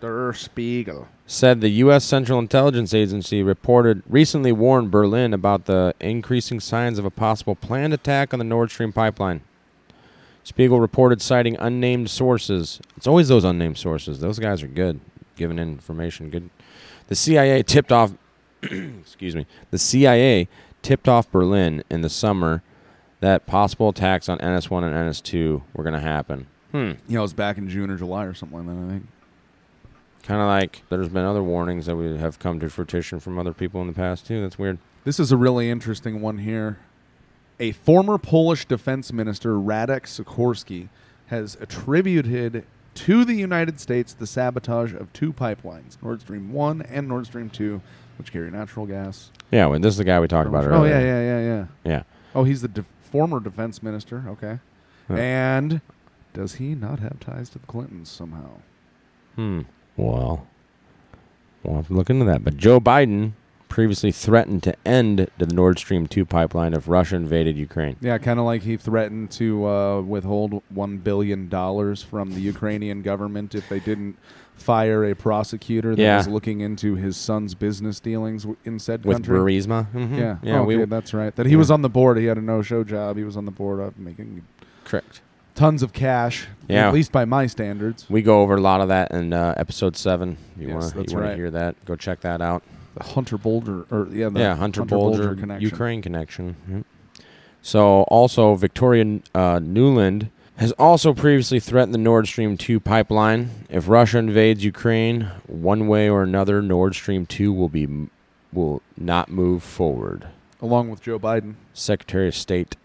Der 0.00 0.32
Spiegel. 0.32 1.08
said 1.26 1.60
the 1.60 1.68
U.S. 1.70 2.04
Central 2.04 2.38
Intelligence 2.38 2.94
Agency 2.94 3.42
reported 3.42 4.02
recently 4.08 4.52
warned 4.52 4.90
Berlin 4.90 5.32
about 5.34 5.66
the 5.66 5.94
increasing 6.00 6.60
signs 6.60 6.98
of 6.98 7.04
a 7.04 7.10
possible 7.10 7.54
planned 7.54 7.92
attack 7.92 8.32
on 8.32 8.38
the 8.38 8.44
Nord 8.44 8.70
Stream 8.70 8.92
pipeline. 8.92 9.42
Spiegel 10.42 10.78
reported 10.80 11.22
citing 11.22 11.56
unnamed 11.58 12.10
sources. 12.10 12.80
It's 12.96 13.06
always 13.06 13.28
those 13.28 13.44
unnamed 13.44 13.78
sources. 13.78 14.20
Those 14.20 14.38
guys 14.38 14.62
are 14.62 14.66
good, 14.66 15.00
giving 15.36 15.58
information. 15.58 16.28
Good. 16.28 16.50
The 17.08 17.14
CIA 17.14 17.62
tipped 17.62 17.92
off. 17.92 18.12
excuse 18.62 19.34
me. 19.34 19.46
The 19.70 19.78
CIA 19.78 20.48
tipped 20.82 21.08
off 21.08 21.30
Berlin 21.30 21.82
in 21.90 22.02
the 22.02 22.10
summer 22.10 22.62
that 23.24 23.46
possible 23.46 23.88
attacks 23.88 24.28
on 24.28 24.38
NS1 24.38 24.82
and 24.84 24.94
NS2 24.94 25.62
were 25.72 25.82
going 25.82 25.94
to 25.94 26.00
happen. 26.00 26.46
Hmm. 26.72 26.92
You 27.08 27.14
know, 27.14 27.20
it 27.20 27.22
was 27.22 27.32
back 27.32 27.56
in 27.56 27.70
June 27.70 27.88
or 27.90 27.96
July 27.96 28.24
or 28.24 28.34
something 28.34 28.58
like 28.58 28.66
that. 28.76 28.84
I 28.84 28.88
think. 28.90 29.06
Kind 30.24 30.40
of 30.42 30.46
like 30.46 30.82
there's 30.90 31.08
been 31.08 31.24
other 31.24 31.42
warnings 31.42 31.86
that 31.86 31.96
we 31.96 32.18
have 32.18 32.38
come 32.38 32.60
to 32.60 32.68
fruition 32.68 33.20
from 33.20 33.38
other 33.38 33.54
people 33.54 33.80
in 33.80 33.86
the 33.86 33.92
past 33.94 34.26
too. 34.26 34.42
That's 34.42 34.58
weird. 34.58 34.76
This 35.04 35.18
is 35.18 35.32
a 35.32 35.36
really 35.38 35.70
interesting 35.70 36.20
one 36.20 36.38
here. 36.38 36.78
A 37.60 37.72
former 37.72 38.18
Polish 38.18 38.66
defense 38.66 39.10
minister, 39.12 39.52
Radek 39.54 40.02
Sikorski, 40.04 40.88
has 41.28 41.56
attributed 41.60 42.64
to 42.94 43.24
the 43.24 43.34
United 43.34 43.80
States 43.80 44.12
the 44.12 44.26
sabotage 44.26 44.92
of 44.92 45.12
two 45.14 45.32
pipelines, 45.32 45.96
Nord 46.02 46.20
Stream 46.20 46.52
1 46.52 46.82
and 46.82 47.08
Nord 47.08 47.26
Stream 47.26 47.48
2, 47.48 47.80
which 48.18 48.32
carry 48.32 48.50
natural 48.50 48.84
gas. 48.86 49.30
Yeah, 49.50 49.66
well, 49.66 49.78
this 49.78 49.94
is 49.94 49.98
the 49.98 50.04
guy 50.04 50.20
we 50.20 50.28
talked 50.28 50.48
about 50.48 50.64
Oh, 50.64 50.68
earlier. 50.68 50.92
yeah, 50.92 51.00
yeah, 51.00 51.20
yeah, 51.22 51.40
yeah. 51.40 51.66
Yeah. 51.90 52.02
Oh, 52.34 52.44
he's 52.44 52.62
the 52.62 52.68
de- 52.68 52.84
former 53.14 53.38
defense 53.38 53.80
minister. 53.80 54.24
Okay. 54.26 54.58
Huh. 55.06 55.14
And 55.14 55.80
does 56.32 56.54
he 56.54 56.74
not 56.74 56.98
have 56.98 57.20
ties 57.20 57.48
to 57.50 57.60
the 57.60 57.66
Clintons 57.66 58.10
somehow? 58.10 58.58
Hmm. 59.36 59.60
Well, 59.96 60.48
we'll 61.62 61.76
have 61.76 61.86
to 61.86 61.92
look 61.92 62.10
into 62.10 62.24
that. 62.24 62.42
But 62.42 62.56
Joe 62.56 62.80
Biden 62.80 63.34
previously 63.68 64.10
threatened 64.10 64.64
to 64.64 64.74
end 64.84 65.30
the 65.38 65.46
Nord 65.46 65.78
Stream 65.78 66.08
2 66.08 66.24
pipeline 66.24 66.74
if 66.74 66.88
Russia 66.88 67.14
invaded 67.14 67.56
Ukraine. 67.56 67.94
Yeah, 68.00 68.18
kind 68.18 68.40
of 68.40 68.46
like 68.46 68.62
he 68.62 68.76
threatened 68.76 69.30
to 69.32 69.64
uh, 69.64 70.00
withhold 70.00 70.64
one 70.68 70.98
billion 70.98 71.48
dollars 71.48 72.02
from 72.02 72.34
the 72.34 72.40
Ukrainian 72.40 73.02
government 73.02 73.54
if 73.54 73.68
they 73.68 73.78
didn't 73.78 74.18
fire 74.56 75.04
a 75.04 75.14
prosecutor 75.14 75.94
that 75.94 76.02
Yeah. 76.02 76.16
was 76.16 76.28
looking 76.28 76.60
into 76.60 76.94
his 76.94 77.16
son's 77.16 77.54
business 77.54 78.00
dealings 78.00 78.42
w- 78.44 78.56
in 78.64 78.78
said 78.78 79.04
With 79.04 79.16
country. 79.16 79.38
Burisma? 79.38 79.86
Mhm. 79.94 80.16
Yeah, 80.18 80.36
Yeah, 80.42 80.60
okay, 80.60 80.76
we- 80.78 80.84
that's 80.84 81.12
right. 81.12 81.34
That 81.36 81.46
he 81.46 81.56
was 81.56 81.70
on 81.70 81.82
the 81.82 81.88
board. 81.88 82.16
He 82.18 82.26
had 82.26 82.38
a 82.38 82.42
no-show 82.42 82.84
job. 82.84 83.16
He 83.16 83.24
was 83.24 83.36
on 83.36 83.44
the 83.44 83.50
board 83.50 83.80
of 83.80 83.98
making 83.98 84.42
Correct. 84.84 85.20
tons 85.54 85.82
of 85.82 85.92
cash. 85.92 86.46
Yeah. 86.66 86.88
at 86.88 86.94
least 86.94 87.12
by 87.12 87.26
my 87.26 87.46
standards. 87.46 88.06
We 88.08 88.22
go 88.22 88.40
over 88.40 88.54
a 88.54 88.60
lot 88.60 88.80
of 88.80 88.88
that 88.88 89.10
in 89.10 89.34
uh, 89.34 89.52
episode 89.58 89.96
seven. 89.98 90.38
If 90.56 90.62
you 90.62 90.68
Yes, 90.68 90.80
want 90.82 90.94
that's 90.94 91.12
to 91.12 91.18
right. 91.18 91.36
hear 91.36 91.50
that, 91.50 91.74
go 91.84 91.94
check 91.94 92.20
that 92.22 92.40
out. 92.40 92.62
The 92.96 93.04
Hunter 93.04 93.36
Bolger, 93.36 93.84
or 93.92 94.08
yeah, 94.10 94.30
the 94.30 94.40
yeah, 94.40 94.54
Hunter, 94.56 94.82
Bolger, 94.84 95.38
connection. 95.38 95.68
Ukraine 95.68 96.00
connection. 96.00 96.56
Yep. 96.70 96.84
So 97.60 98.02
also 98.04 98.54
Victoria 98.54 99.20
uh, 99.34 99.58
Nuland 99.58 100.28
has 100.56 100.72
also 100.72 101.12
previously 101.14 101.58
threatened 101.60 101.94
the 101.94 101.98
Nord 101.98 102.26
Stream 102.26 102.56
2 102.56 102.80
pipeline. 102.80 103.50
If 103.68 103.88
Russia 103.88 104.18
invades 104.18 104.64
Ukraine, 104.64 105.28
one 105.46 105.88
way 105.88 106.08
or 106.08 106.22
another, 106.22 106.62
Nord 106.62 106.94
Stream 106.94 107.26
2 107.26 107.52
will 107.52 107.68
be 107.68 108.08
will 108.52 108.82
not 108.96 109.28
move 109.28 109.62
forward. 109.64 110.28
along 110.62 110.88
with 110.90 111.02
Joe 111.02 111.18
Biden. 111.18 111.54
Secretary 111.72 112.28
of 112.28 112.36
State. 112.36 112.76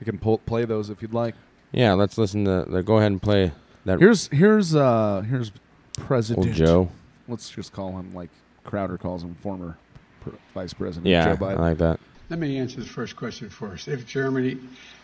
You 0.00 0.04
can 0.06 0.18
pull, 0.18 0.38
play 0.38 0.64
those 0.64 0.88
if 0.90 1.02
you'd 1.02 1.12
like. 1.12 1.34
Yeah, 1.70 1.92
let's 1.92 2.16
listen 2.18 2.44
to. 2.46 2.64
The, 2.66 2.82
go 2.82 2.96
ahead 2.96 3.12
and 3.12 3.20
play 3.22 3.52
that. 3.84 3.98
Here's 4.00 4.28
here's 4.28 4.74
uh 4.74 5.20
here's 5.28 5.52
President 5.98 6.46
Old 6.46 6.56
Joe. 6.56 6.88
Let's 7.28 7.50
just 7.50 7.72
call 7.72 7.90
him 7.98 8.14
like 8.14 8.30
Crowder 8.64 8.96
calls 8.98 9.22
him 9.22 9.34
former 9.36 9.76
pr- 10.22 10.30
Vice 10.54 10.72
President 10.72 11.06
Yeah, 11.06 11.34
Joe 11.34 11.36
Biden. 11.44 11.58
I 11.58 11.68
like 11.68 11.78
that. 11.78 12.00
Let 12.32 12.38
me 12.38 12.56
answer 12.56 12.80
the 12.80 12.86
first 12.86 13.14
question 13.14 13.50
first. 13.50 13.88
If 13.88 14.06
Germany, 14.06 14.56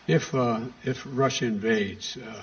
if 0.07 0.33
uh, 0.33 0.61
if 0.83 1.03
Russia 1.05 1.45
invades, 1.45 2.17
uh, 2.17 2.41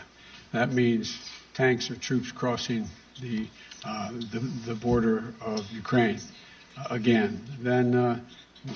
that 0.53 0.71
means 0.73 1.19
tanks 1.55 1.91
or 1.91 1.97
troops 1.97 2.31
crossing 2.31 2.87
the 3.21 3.49
uh, 3.85 4.13
the, 4.31 4.39
the 4.65 4.77
border 4.77 5.35
of 5.41 5.69
Ukraine 5.73 6.21
uh, 6.79 6.87
again. 6.91 7.45
Then 7.59 7.97
uh, 7.97 8.21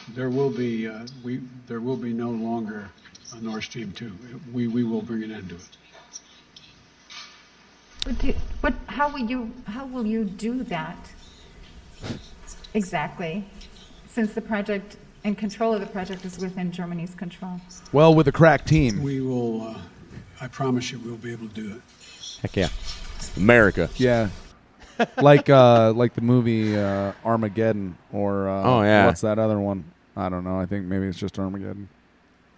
there 0.08 0.30
will 0.30 0.50
be 0.50 0.88
uh, 0.88 1.06
we 1.22 1.42
there 1.68 1.78
will 1.78 1.96
be 1.96 2.12
no 2.12 2.30
longer 2.30 2.90
a 3.32 3.40
Nord 3.40 3.62
Stream 3.62 3.92
two. 3.92 4.12
We 4.52 4.66
we 4.66 4.82
will 4.82 5.02
bring 5.02 5.22
an 5.22 5.30
end 5.30 5.50
to 5.50 5.54
it. 5.54 5.78
But, 8.04 8.36
but 8.60 8.74
how 8.92 9.12
will 9.12 9.30
you 9.30 9.52
how 9.64 9.86
will 9.86 10.04
you 10.04 10.24
do 10.24 10.64
that 10.64 11.12
exactly? 12.74 13.44
Since 14.08 14.34
the 14.34 14.40
project 14.40 14.96
and 15.24 15.36
control 15.36 15.74
of 15.74 15.80
the 15.80 15.86
project 15.86 16.24
is 16.24 16.38
within 16.38 16.72
Germany's 16.72 17.14
control. 17.14 17.60
Well, 17.92 18.14
with 18.14 18.28
a 18.28 18.32
crack 18.32 18.64
team. 18.64 19.02
We 19.02 19.20
will. 19.20 19.62
Uh, 19.68 19.78
I 20.40 20.48
promise 20.48 20.90
you, 20.90 20.98
we'll 21.00 21.16
be 21.16 21.32
able 21.32 21.48
to 21.48 21.54
do 21.54 21.74
it. 21.76 21.82
Heck 22.42 22.56
yeah, 22.56 22.68
America. 23.36 23.90
Yeah. 23.96 24.28
like 25.18 25.48
uh 25.48 25.92
like 25.92 26.14
the 26.14 26.20
movie 26.20 26.76
uh 26.76 27.12
Armageddon 27.24 27.96
or 28.12 28.48
uh 28.48 28.62
Oh, 28.64 28.82
yeah. 28.82 29.06
what's 29.06 29.20
that 29.22 29.38
other 29.38 29.58
one? 29.58 29.84
I 30.16 30.28
don't 30.28 30.44
know. 30.44 30.58
I 30.60 30.66
think 30.66 30.86
maybe 30.86 31.06
it's 31.06 31.18
just 31.18 31.38
Armageddon. 31.38 31.88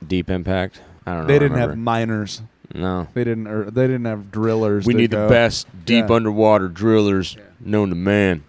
Deep 0.07 0.29
Impact. 0.31 0.81
I 1.07 1.13
don't 1.15 1.21
know. 1.23 1.27
They 1.29 1.39
didn't 1.39 1.59
have 1.59 1.71
remember. 1.71 1.83
miners. 1.91 2.43
No. 2.75 3.07
They 3.15 3.25
didn't 3.25 3.47
or 3.49 3.71
they 3.71 3.87
didn't 3.87 4.07
have 4.07 4.31
drillers. 4.33 4.87
We 4.87 4.95
to 4.95 4.99
need 4.99 5.11
go- 5.11 5.25
the 5.25 5.29
best 5.29 5.67
deep 5.85 6.09
Yeah. 6.09 6.15
underwater 6.17 6.69
drillers 6.69 7.37
known 7.61 7.89
to 7.91 7.95
man. 7.95 8.43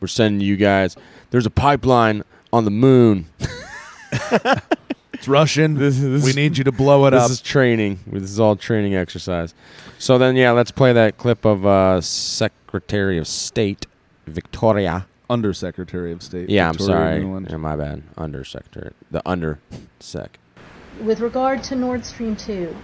We're 0.00 0.06
sending 0.08 0.40
you 0.40 0.56
guys. 0.56 0.96
There's 1.30 1.46
a 1.46 1.50
pipeline 1.50 2.22
on 2.52 2.64
the 2.64 2.70
moon. 2.70 3.26
It's 5.18 5.26
Russian. 5.26 5.74
This, 5.74 5.98
this 5.98 6.24
we 6.24 6.32
need 6.32 6.56
you 6.56 6.62
to 6.62 6.70
blow 6.70 7.06
it 7.06 7.14
up. 7.14 7.24
this 7.24 7.38
is 7.38 7.42
training. 7.42 7.98
This 8.06 8.22
is 8.22 8.38
all 8.38 8.54
training 8.54 8.94
exercise. 8.94 9.52
So 9.98 10.16
then, 10.16 10.36
yeah, 10.36 10.52
let's 10.52 10.70
play 10.70 10.92
that 10.92 11.18
clip 11.18 11.44
of 11.44 11.66
uh, 11.66 12.00
Secretary 12.00 13.18
of 13.18 13.26
State 13.26 13.86
Victoria. 14.28 15.06
Undersecretary 15.28 16.12
of 16.12 16.22
State. 16.22 16.48
Yeah, 16.48 16.70
Victoria 16.70 16.96
I'm 16.96 17.02
sorry. 17.02 17.24
Nuland. 17.24 17.50
Yeah, 17.50 17.56
my 17.56 17.74
bad. 17.74 18.04
Undersecretary. 18.16 18.92
The 19.10 19.28
under 19.28 19.58
sec. 19.98 20.38
With 21.02 21.18
regard 21.18 21.64
to 21.64 21.74
Nord 21.74 22.04
Stream 22.04 22.36
2, 22.36 22.74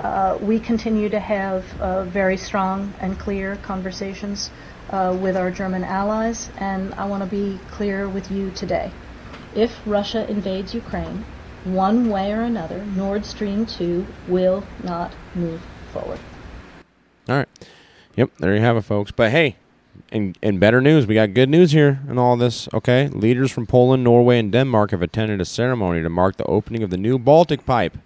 uh, 0.00 0.38
we 0.40 0.58
continue 0.58 1.08
to 1.08 1.20
have 1.20 1.64
uh, 1.80 2.02
very 2.04 2.36
strong 2.36 2.92
and 3.00 3.16
clear 3.20 3.54
conversations 3.62 4.50
uh, 4.90 5.16
with 5.20 5.36
our 5.36 5.50
German 5.50 5.84
allies, 5.84 6.50
and 6.58 6.94
I 6.94 7.04
want 7.06 7.22
to 7.22 7.28
be 7.28 7.58
clear 7.70 8.08
with 8.08 8.30
you 8.30 8.50
today. 8.50 8.90
If 9.54 9.78
Russia 9.86 10.28
invades 10.28 10.74
Ukraine, 10.74 11.24
one 11.64 12.08
way 12.08 12.32
or 12.32 12.42
another, 12.42 12.84
Nord 12.84 13.24
Stream 13.24 13.66
2 13.66 14.06
will 14.28 14.64
not 14.82 15.12
move 15.34 15.62
forward. 15.92 16.18
All 17.28 17.36
right. 17.36 17.48
Yep, 18.16 18.30
there 18.38 18.54
you 18.54 18.60
have 18.60 18.76
it, 18.76 18.82
folks. 18.82 19.10
But 19.10 19.30
hey, 19.30 19.56
in, 20.10 20.34
in 20.42 20.58
better 20.58 20.80
news, 20.80 21.06
we 21.06 21.14
got 21.14 21.34
good 21.34 21.48
news 21.48 21.72
here 21.72 22.00
in 22.08 22.18
all 22.18 22.36
this. 22.36 22.68
Okay, 22.74 23.08
leaders 23.08 23.50
from 23.50 23.66
Poland, 23.66 24.04
Norway, 24.04 24.38
and 24.38 24.50
Denmark 24.50 24.90
have 24.90 25.02
attended 25.02 25.40
a 25.40 25.44
ceremony 25.44 26.02
to 26.02 26.08
mark 26.08 26.36
the 26.36 26.44
opening 26.44 26.82
of 26.82 26.90
the 26.90 26.96
new 26.96 27.18
Baltic 27.18 27.64
Pipe, 27.64 27.96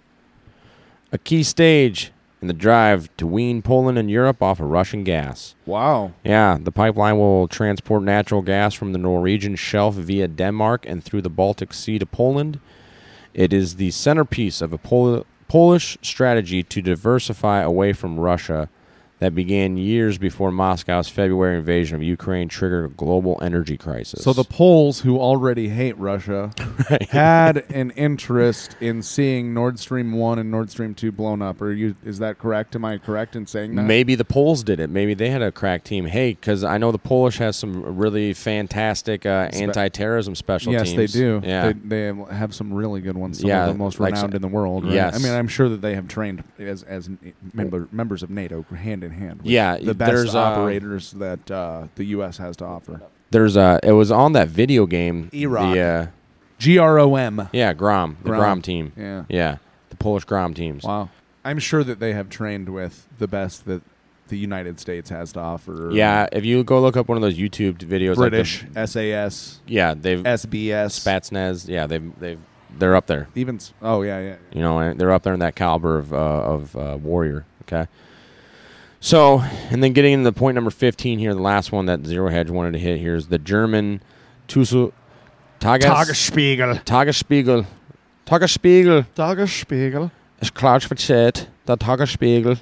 a 1.11 1.17
key 1.17 1.43
stage 1.43 2.11
in 2.41 2.47
the 2.47 2.53
drive 2.53 3.09
to 3.17 3.25
wean 3.25 3.61
Poland 3.61 3.97
and 3.97 4.11
Europe 4.11 4.41
off 4.43 4.59
of 4.59 4.67
Russian 4.69 5.03
gas. 5.03 5.55
Wow. 5.65 6.11
Yeah, 6.23 6.57
the 6.61 6.71
pipeline 6.71 7.17
will 7.17 7.47
transport 7.47 8.03
natural 8.03 8.41
gas 8.41 8.73
from 8.73 8.93
the 8.93 8.99
Norwegian 8.99 9.55
shelf 9.55 9.95
via 9.95 10.27
Denmark 10.27 10.85
and 10.87 11.03
through 11.03 11.21
the 11.23 11.29
Baltic 11.29 11.73
Sea 11.73 11.97
to 11.99 12.05
Poland. 12.05 12.59
It 13.33 13.53
is 13.53 13.75
the 13.75 13.91
centerpiece 13.91 14.61
of 14.61 14.71
a 14.71 14.77
Pol- 14.77 15.25
Polish 15.47 15.97
strategy 16.01 16.63
to 16.63 16.81
diversify 16.81 17.61
away 17.61 17.93
from 17.93 18.19
Russia 18.19 18.69
that 19.19 19.33
began 19.33 19.77
years 19.77 20.17
before 20.19 20.51
Moscow's 20.51 21.09
February 21.09 21.57
invasion 21.57 21.95
of 21.95 22.03
Ukraine 22.03 22.47
triggered 22.47 22.85
a 22.85 22.93
global 22.93 23.39
energy 23.41 23.75
crisis. 23.75 24.23
So 24.23 24.31
the 24.31 24.43
Poles, 24.43 25.01
who 25.01 25.17
already 25.19 25.69
hate 25.69 25.97
Russia, 25.97 26.51
had 27.09 27.65
an 27.71 27.91
interest 27.91 28.75
in 28.79 29.01
seeing 29.01 29.53
Nord 29.53 29.79
Stream 29.79 30.13
one 30.13 30.37
and 30.37 30.51
Nord 30.51 30.69
Stream 30.69 30.93
two 30.93 31.11
blown 31.11 31.41
up. 31.41 31.61
Are 31.61 31.71
you? 31.71 31.95
Is 32.03 32.19
that 32.19 32.37
correct? 32.37 32.75
Am 32.75 32.85
I 32.85 32.99
correct 32.99 33.35
in 33.35 33.47
saying 33.47 33.75
that? 33.75 33.83
Maybe 33.83 34.13
the 34.13 34.25
Poles 34.25 34.63
did 34.63 34.79
it. 34.79 34.89
Maybe 34.89 35.13
they 35.15 35.29
had 35.29 35.41
a 35.41 35.51
crack 35.51 35.83
team. 35.83 36.05
Hey, 36.05 36.31
because 36.33 36.63
I 36.63 36.77
know 36.77 36.91
the 36.91 36.97
Polish 36.99 37.37
has 37.39 37.55
some 37.57 37.97
really 37.97 38.33
fantastic 38.33 39.25
uh, 39.25 39.49
Spe- 39.49 39.61
anti-terrorism 39.63 40.35
special 40.35 40.73
yes, 40.73 40.91
teams. 40.91 41.13
they 41.13 41.19
do. 41.19 41.41
Yeah, 41.43 41.71
They, 41.73 42.11
they 42.11 42.33
have 42.35 42.53
some 42.53 42.71
really 42.73 43.01
good 43.01 43.17
ones. 43.17 43.39
Some 43.39 43.49
Yeah, 43.49 43.65
of 43.67 43.73
the 43.73 43.79
most 43.79 43.99
like 43.99 44.13
renowned 44.13 44.33
so- 44.33 44.35
in 44.35 44.41
the 44.41 44.47
world. 44.47 44.83
Right? 44.83 44.93
Yes. 44.93 45.15
I 45.15 45.19
mean, 45.27 45.33
I'm 45.35 45.47
sure 45.47 45.69
that 45.69 45.81
they 45.81 45.95
have 45.95 46.07
trained 46.07 46.43
as 46.59 46.83
as 46.83 47.09
member, 47.53 47.87
members 47.91 48.21
of 48.21 48.29
NATO 48.29 48.61
hand 48.63 49.06
in 49.07 49.11
hand. 49.19 49.39
With 49.41 49.47
Yeah, 49.51 49.77
the 49.77 49.93
best 49.95 50.11
there's, 50.11 50.35
uh, 50.35 50.39
operators 50.39 51.11
that 51.13 51.49
uh, 51.49 51.87
the 51.95 52.03
U.S. 52.05 52.37
has 52.37 52.55
to 52.57 52.65
offer. 52.65 53.01
There's 53.31 53.57
uh 53.57 53.79
it 53.83 53.91
was 53.91 54.11
on 54.11 54.33
that 54.33 54.47
video 54.47 54.85
game. 54.85 55.29
The, 55.31 55.45
uh, 55.47 56.07
G 56.59 56.77
R 56.77 56.97
O 56.99 57.15
M. 57.15 57.49
yeah, 57.51 57.73
Grom, 57.73 58.17
the 58.21 58.29
Grom. 58.29 58.39
Grom 58.39 58.61
team. 58.61 58.93
Yeah. 58.95 59.23
yeah, 59.29 59.57
the 59.89 59.97
Polish 59.97 60.23
Grom 60.23 60.53
teams. 60.53 60.83
Wow. 60.83 61.09
I'm 61.43 61.59
sure 61.59 61.83
that 61.83 61.99
they 61.99 62.13
have 62.13 62.29
trained 62.29 62.69
with 62.69 63.07
the 63.17 63.27
best 63.27 63.65
that 63.65 63.81
the 64.27 64.37
United 64.37 64.79
States 64.79 65.09
has 65.09 65.31
to 65.33 65.39
offer. 65.39 65.89
Yeah, 65.93 66.27
if 66.31 66.43
you 66.45 66.63
go 66.63 66.81
look 66.81 66.97
up 66.97 67.07
one 67.07 67.17
of 67.17 67.21
those 67.21 67.37
YouTube 67.37 67.77
videos, 67.77 68.17
like 68.17 68.31
the- 68.31 68.37
British 68.37 68.65
SAS. 68.85 69.59
yeah, 69.67 69.93
they've 69.93 70.21
SBS. 70.23 70.99
Spetsnaz. 70.99 71.67
Yeah, 71.67 71.85
they've 71.87 72.19
they've 72.19 72.39
they're 72.77 72.95
up 72.95 73.07
there. 73.07 73.27
Even 73.35 73.59
oh 73.81 74.01
yeah 74.01 74.19
yeah. 74.21 74.35
You 74.51 74.61
know, 74.61 74.79
and 74.79 74.99
they're 74.99 75.11
up 75.11 75.23
there 75.23 75.33
in 75.33 75.39
that 75.41 75.55
caliber 75.55 75.97
of 75.97 76.13
uh, 76.13 76.17
of 76.17 76.75
uh, 76.75 76.97
warrior. 77.01 77.45
Okay. 77.63 77.87
So, 78.99 79.39
and 79.69 79.83
then 79.83 79.93
getting 79.93 80.13
into 80.13 80.31
point 80.31 80.55
number 80.55 80.71
15 80.71 81.19
here, 81.19 81.33
the 81.33 81.41
last 81.41 81.71
one 81.71 81.85
that 81.85 82.05
Zero 82.05 82.29
Hedge 82.29 82.49
wanted 82.49 82.73
to 82.73 82.79
hit 82.79 82.99
here 82.99 83.15
is 83.15 83.27
the 83.27 83.37
German 83.37 84.01
Tussel 84.47 84.93
Tages 85.59 85.85
Tagesspiegel. 85.85 86.83
Tagesspiegel. 86.83 87.65
Tagesspiegel. 88.25 89.05
Tagesspiegel. 89.15 90.11
Es 90.39 90.51
Klatschverzählt, 90.51 91.47
der 91.65 91.77
Tagesspiegel 91.77 92.59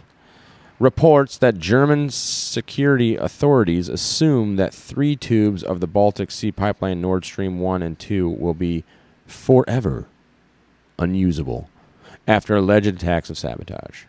reports 0.79 1.37
that 1.37 1.57
German 1.57 2.09
security 2.09 3.15
authorities 3.15 3.87
assume 3.87 4.57
that 4.57 4.73
three 4.73 5.15
tubes 5.15 5.63
of 5.63 5.79
the 5.79 5.87
Baltic 5.87 6.31
Sea 6.31 6.51
pipeline 6.51 7.01
Nord 7.01 7.23
Stream 7.23 7.59
1 7.59 7.81
and 7.81 7.97
2 7.97 8.29
will 8.29 8.53
be 8.53 8.83
forever 9.25 10.07
unusable 10.99 11.69
after 12.27 12.55
alleged 12.55 12.87
attacks 12.87 13.29
of 13.29 13.37
sabotage. 13.37 14.03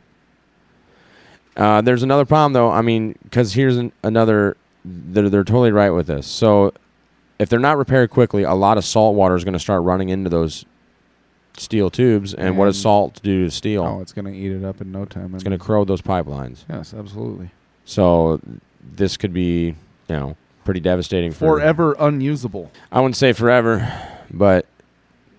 Uh, 1.56 1.80
there's 1.80 2.02
another 2.02 2.24
problem, 2.24 2.52
though. 2.52 2.70
I 2.70 2.82
mean, 2.82 3.16
because 3.24 3.54
here's 3.54 3.76
an, 3.76 3.92
another. 4.02 4.56
They're, 4.84 5.28
they're 5.28 5.44
totally 5.44 5.72
right 5.72 5.90
with 5.90 6.06
this. 6.06 6.26
So, 6.26 6.72
if 7.38 7.48
they're 7.48 7.58
not 7.58 7.76
repaired 7.78 8.10
quickly, 8.10 8.42
a 8.42 8.54
lot 8.54 8.78
of 8.78 8.84
salt 8.84 9.14
water 9.16 9.34
is 9.34 9.44
going 9.44 9.54
to 9.54 9.58
start 9.58 9.82
running 9.82 10.10
into 10.10 10.30
those 10.30 10.64
steel 11.56 11.90
tubes. 11.90 12.34
And, 12.34 12.56
what 12.56 12.66
does 12.66 12.80
salt 12.80 13.20
do 13.22 13.44
to 13.46 13.50
steel? 13.50 13.82
Oh, 13.82 14.00
it's 14.00 14.12
going 14.12 14.26
to 14.26 14.32
eat 14.32 14.52
it 14.52 14.64
up 14.64 14.80
in 14.80 14.92
no 14.92 15.04
time. 15.04 15.34
It's 15.34 15.42
going 15.42 15.58
to 15.58 15.64
corrode 15.64 15.88
those 15.88 16.02
pipelines. 16.02 16.64
Yes, 16.68 16.94
absolutely. 16.94 17.50
So 17.84 18.40
this 18.82 19.16
could 19.16 19.32
be, 19.32 19.68
you 19.68 19.74
know, 20.08 20.36
pretty 20.64 20.80
devastating 20.80 21.32
for 21.32 21.56
Forever 21.58 21.96
unusable. 21.98 22.70
I 22.90 23.00
wouldn't 23.00 23.16
say 23.16 23.32
forever, 23.32 23.92
but 24.30 24.66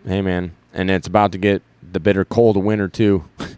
hey, 0.06 0.22
man, 0.22 0.56
and 0.74 0.90
it's 0.90 1.08
about 1.08 1.32
to 1.34 1.38
get 1.38 1.62
the 1.92 2.00
bitter 2.00 2.26
cold 2.26 2.58
of 2.58 2.64
winter 2.64 2.88
too. 2.88 3.26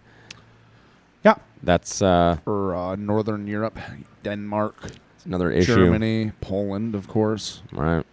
That's 1.62 2.02
uh, 2.02 2.38
For 2.44 2.76
uh, 2.76 2.96
Northern 2.96 3.48
Europe, 3.48 3.78
Denmark, 4.24 4.92
another 5.26 5.52
issue. 5.52 5.76
Germany, 5.76 6.32
Poland, 6.42 6.96
of 6.96 7.08
course. 7.08 7.62
Right. 7.72 8.06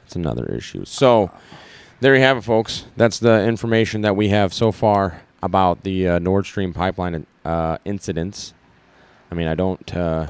That's 0.00 0.16
another 0.16 0.44
issue. 0.46 0.84
So 0.84 1.30
there 2.00 2.14
you 2.14 2.20
have 2.20 2.36
it, 2.36 2.42
folks. 2.42 2.86
That's 2.96 3.18
the 3.18 3.44
information 3.46 4.02
that 4.02 4.16
we 4.16 4.28
have 4.28 4.52
so 4.52 4.70
far 4.70 5.22
about 5.42 5.82
the 5.82 6.08
uh, 6.08 6.18
Nord 6.18 6.46
Stream 6.46 6.72
pipeline 6.74 7.26
uh, 7.44 7.78
incidents. 7.84 8.52
I 9.30 9.34
mean, 9.34 9.46
I 9.46 9.54
don't. 9.54 9.96
Uh, 9.96 10.28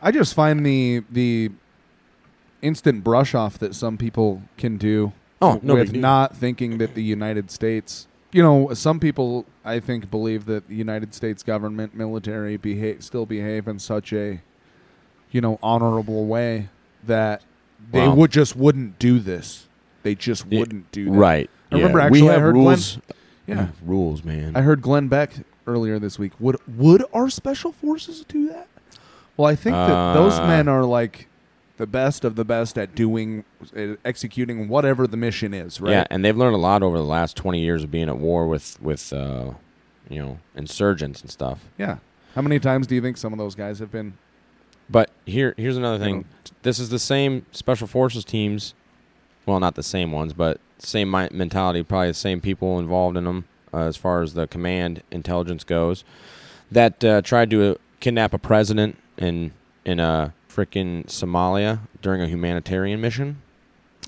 I 0.00 0.10
just 0.10 0.34
find 0.34 0.64
the 0.64 1.02
the 1.10 1.50
instant 2.62 3.04
brush 3.04 3.34
off 3.34 3.58
that 3.58 3.74
some 3.74 3.98
people 3.98 4.42
can 4.56 4.76
do 4.78 5.12
Oh, 5.42 5.58
no 5.62 5.74
with 5.74 5.92
not 5.92 6.36
thinking 6.36 6.78
that 6.78 6.94
the 6.94 7.02
United 7.02 7.50
States 7.50 8.06
you 8.32 8.42
know, 8.42 8.72
some 8.74 8.98
people 8.98 9.44
I 9.64 9.78
think 9.80 10.10
believe 10.10 10.46
that 10.46 10.68
the 10.68 10.74
United 10.74 11.14
States 11.14 11.42
government 11.42 11.94
military 11.94 12.56
behave 12.56 13.02
still 13.04 13.26
behave 13.26 13.68
in 13.68 13.78
such 13.78 14.12
a 14.12 14.40
you 15.30 15.40
know, 15.40 15.58
honorable 15.62 16.26
way 16.26 16.68
that 17.06 17.42
they 17.90 18.06
Wow. 18.06 18.14
would 18.16 18.30
just 18.30 18.54
wouldn't 18.54 18.98
do 18.98 19.18
this. 19.18 19.66
They 20.02 20.14
just 20.14 20.46
wouldn't 20.46 20.92
do 20.92 21.06
that. 21.06 21.10
right. 21.12 21.50
I 21.70 21.76
remember 21.76 21.98
Yeah. 22.00 22.04
actually 22.04 22.22
We 22.22 22.28
I 22.28 22.32
have 22.32 22.42
heard 22.42 22.54
rules. 22.54 22.98
Glenn 23.46 23.58
Yeah. 23.58 23.66
rules, 23.84 24.24
man. 24.24 24.54
I 24.54 24.60
heard 24.60 24.82
Glenn 24.82 25.08
Beck 25.08 25.32
earlier 25.66 25.98
this 25.98 26.18
week. 26.18 26.32
Would 26.38 26.56
would 26.76 27.04
our 27.14 27.30
special 27.30 27.72
forces 27.72 28.24
do 28.28 28.48
that? 28.48 28.68
Well, 29.36 29.48
I 29.48 29.54
think 29.54 29.74
that 29.74 30.12
those 30.14 30.38
Uh, 30.38 30.46
men 30.46 30.68
are 30.68 30.84
like 30.84 31.28
the 31.78 31.86
best 31.86 32.24
of 32.24 32.36
the 32.36 32.44
best 32.44 32.76
at 32.78 32.94
doing 32.94 33.44
uh, 33.76 33.96
executing 34.04 34.68
whatever 34.68 35.06
the 35.06 35.16
mission 35.16 35.54
is, 35.54 35.80
right? 35.80 35.90
Yeah, 35.92 36.06
and 36.10 36.24
they've 36.24 36.36
learned 36.36 36.54
a 36.54 36.58
lot 36.58 36.82
over 36.82 36.96
the 36.98 37.04
last 37.04 37.36
twenty 37.36 37.60
years 37.60 37.82
of 37.84 37.90
being 37.90 38.08
at 38.08 38.18
war 38.18 38.46
with 38.46 38.80
with 38.80 39.12
uh, 39.12 39.52
you 40.08 40.20
know 40.20 40.38
insurgents 40.54 41.20
and 41.22 41.30
stuff. 41.30 41.64
Yeah. 41.78 41.98
How 42.34 42.40
many 42.42 42.58
times 42.58 42.86
do 42.86 42.94
you 42.94 43.02
think 43.02 43.16
some 43.18 43.32
of 43.34 43.38
those 43.38 43.54
guys 43.54 43.78
have 43.78 43.90
been 43.90 44.14
But 44.88 45.10
here, 45.26 45.54
here's 45.58 45.76
another 45.76 45.98
You 45.98 46.04
thing. 46.04 46.16
know. 46.18 46.24
This 46.62 46.78
is 46.78 46.88
the 46.88 46.98
same 46.98 47.44
special 47.52 47.86
forces 47.86 48.24
teams. 48.24 48.72
Well, 49.44 49.60
not 49.60 49.74
the 49.74 49.82
same 49.82 50.12
ones, 50.12 50.32
but 50.32 50.58
same 50.78 51.10
mentality. 51.10 51.82
Probably 51.82 52.08
the 52.08 52.14
same 52.14 52.40
people 52.40 52.78
involved 52.78 53.16
in 53.18 53.24
them 53.24 53.44
uh, 53.74 53.80
as 53.80 53.96
far 53.96 54.22
as 54.22 54.32
the 54.34 54.46
command 54.46 55.02
intelligence 55.10 55.62
goes. 55.64 56.04
That 56.70 57.04
uh, 57.04 57.20
tried 57.22 57.50
to 57.50 57.72
uh, 57.72 57.74
kidnap 58.00 58.32
a 58.32 58.38
president 58.38 58.96
in 59.18 59.52
in 59.84 60.00
a 60.00 60.32
freaking 60.54 61.06
Somalia 61.06 61.80
during 62.00 62.22
a 62.22 62.26
humanitarian 62.26 63.00
mission. 63.00 63.40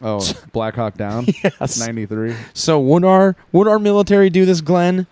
Oh, 0.03 0.21
Black 0.53 0.75
Hawk 0.75 0.97
Down? 0.97 1.27
yes, 1.43 1.79
93. 1.79 2.35
So 2.53 2.81
would 2.81 3.05
our 3.05 3.37
would 3.53 3.69
our 3.69 3.79
military 3.79 4.31
do 4.31 4.45
this, 4.45 4.61
Glenn? 4.61 5.07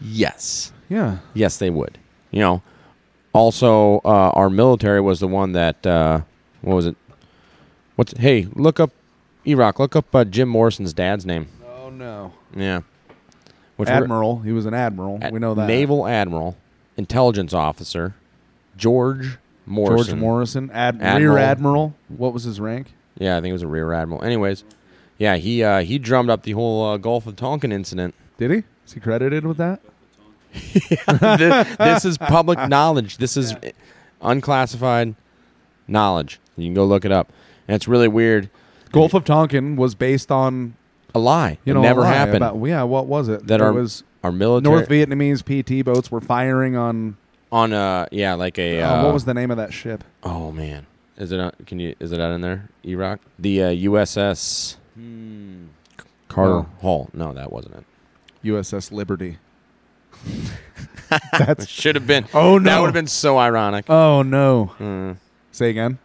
Yes. 0.00 0.72
Yeah. 0.88 1.18
Yes, 1.34 1.58
they 1.58 1.70
would. 1.70 1.98
You 2.30 2.40
know, 2.40 2.62
also 3.32 3.98
uh, 4.04 4.30
our 4.34 4.50
military 4.50 5.00
was 5.00 5.20
the 5.20 5.28
one 5.28 5.52
that 5.52 5.86
uh, 5.86 6.22
what 6.62 6.74
was 6.74 6.86
it? 6.86 6.96
What's 7.96 8.16
hey? 8.18 8.46
Look 8.54 8.80
up 8.80 8.90
Erock. 9.46 9.78
Look 9.78 9.96
up 9.96 10.14
uh, 10.14 10.24
Jim 10.24 10.48
Morrison's 10.48 10.92
dad's 10.92 11.26
name. 11.26 11.48
Oh 11.66 11.90
no. 11.90 12.32
Yeah. 12.54 12.80
Which 13.76 13.88
admiral. 13.88 14.40
He 14.40 14.52
was 14.52 14.66
an 14.66 14.74
admiral. 14.74 15.20
we 15.30 15.38
know 15.38 15.54
that. 15.54 15.68
Naval 15.68 16.06
admiral, 16.06 16.56
intelligence 16.96 17.54
officer, 17.54 18.14
George 18.76 19.38
Morrison. 19.68 20.12
George 20.14 20.20
Morrison, 20.20 20.70
ad- 20.72 20.98
Admiral. 21.00 21.34
rear 21.34 21.38
admiral. 21.38 21.94
What 22.08 22.32
was 22.32 22.44
his 22.44 22.60
rank? 22.60 22.92
Yeah, 23.18 23.36
I 23.36 23.40
think 23.40 23.50
it 23.50 23.52
was 23.54 23.62
a 23.62 23.68
rear 23.68 23.92
admiral. 23.92 24.22
Anyways, 24.24 24.64
yeah, 25.18 25.36
he 25.36 25.62
uh, 25.62 25.80
he 25.80 25.98
drummed 25.98 26.30
up 26.30 26.42
the 26.44 26.52
whole 26.52 26.84
uh, 26.84 26.96
Gulf 26.96 27.26
of 27.26 27.36
Tonkin 27.36 27.72
incident. 27.72 28.14
Did 28.38 28.50
he? 28.50 28.62
Is 28.86 28.92
he 28.94 29.00
credited 29.00 29.44
with 29.46 29.56
that? 29.58 29.80
this, 30.52 31.76
this 31.78 32.04
is 32.04 32.18
public 32.18 32.58
knowledge. 32.68 33.18
This 33.18 33.36
is 33.36 33.54
unclassified 34.22 35.14
knowledge. 35.86 36.40
You 36.56 36.66
can 36.66 36.74
go 36.74 36.84
look 36.84 37.04
it 37.04 37.12
up, 37.12 37.32
and 37.66 37.74
it's 37.74 37.88
really 37.88 38.08
weird. 38.08 38.50
Gulf 38.92 39.14
of 39.14 39.24
Tonkin 39.24 39.76
was 39.76 39.94
based 39.94 40.30
on 40.30 40.74
a 41.14 41.18
lie. 41.18 41.58
You 41.64 41.72
It 41.72 41.74
know, 41.74 41.80
a 41.80 41.82
never 41.82 42.04
happened. 42.06 42.36
About, 42.36 42.56
yeah, 42.66 42.82
what 42.84 43.06
was 43.06 43.28
it? 43.28 43.46
That 43.46 43.56
it 43.60 43.64
our- 43.64 43.72
was 43.72 44.02
our 44.24 44.32
military- 44.32 44.74
North 44.74 44.88
Vietnamese 44.88 45.42
PT 45.44 45.84
boats 45.84 46.10
were 46.10 46.20
firing 46.20 46.76
on. 46.76 47.16
On 47.50 47.72
uh, 47.72 48.06
yeah, 48.12 48.34
like 48.34 48.58
a 48.58 48.80
Uh, 48.82 48.90
uh, 48.90 49.04
what 49.04 49.14
was 49.14 49.24
the 49.24 49.34
name 49.34 49.50
of 49.50 49.56
that 49.56 49.72
ship? 49.72 50.04
Oh 50.22 50.52
man, 50.52 50.86
is 51.16 51.32
it? 51.32 51.40
uh, 51.40 51.50
Can 51.66 51.78
you? 51.80 51.94
Is 51.98 52.12
it 52.12 52.20
out 52.20 52.32
in 52.32 52.40
there? 52.42 52.68
Erock. 52.84 53.20
The 53.38 53.62
uh, 53.62 53.68
USS 53.70 54.76
Carter 56.28 56.50
No. 56.52 56.66
Hall. 56.80 57.08
No, 57.14 57.32
that 57.32 57.50
wasn't 57.52 57.76
it. 57.76 57.84
USS 58.44 58.92
Liberty. 58.92 59.38
That 61.32 61.66
should 61.66 61.94
have 61.94 62.06
been. 62.06 62.26
Oh, 62.34 62.58
no, 62.58 62.64
That 62.70 62.80
would 62.80 62.86
have 62.88 62.94
been 62.94 63.06
so 63.06 63.38
ironic. 63.38 63.88
Oh 63.88 64.20
no! 64.20 64.72
Mm. 64.78 65.16
Say 65.52 65.70
again. 65.70 65.98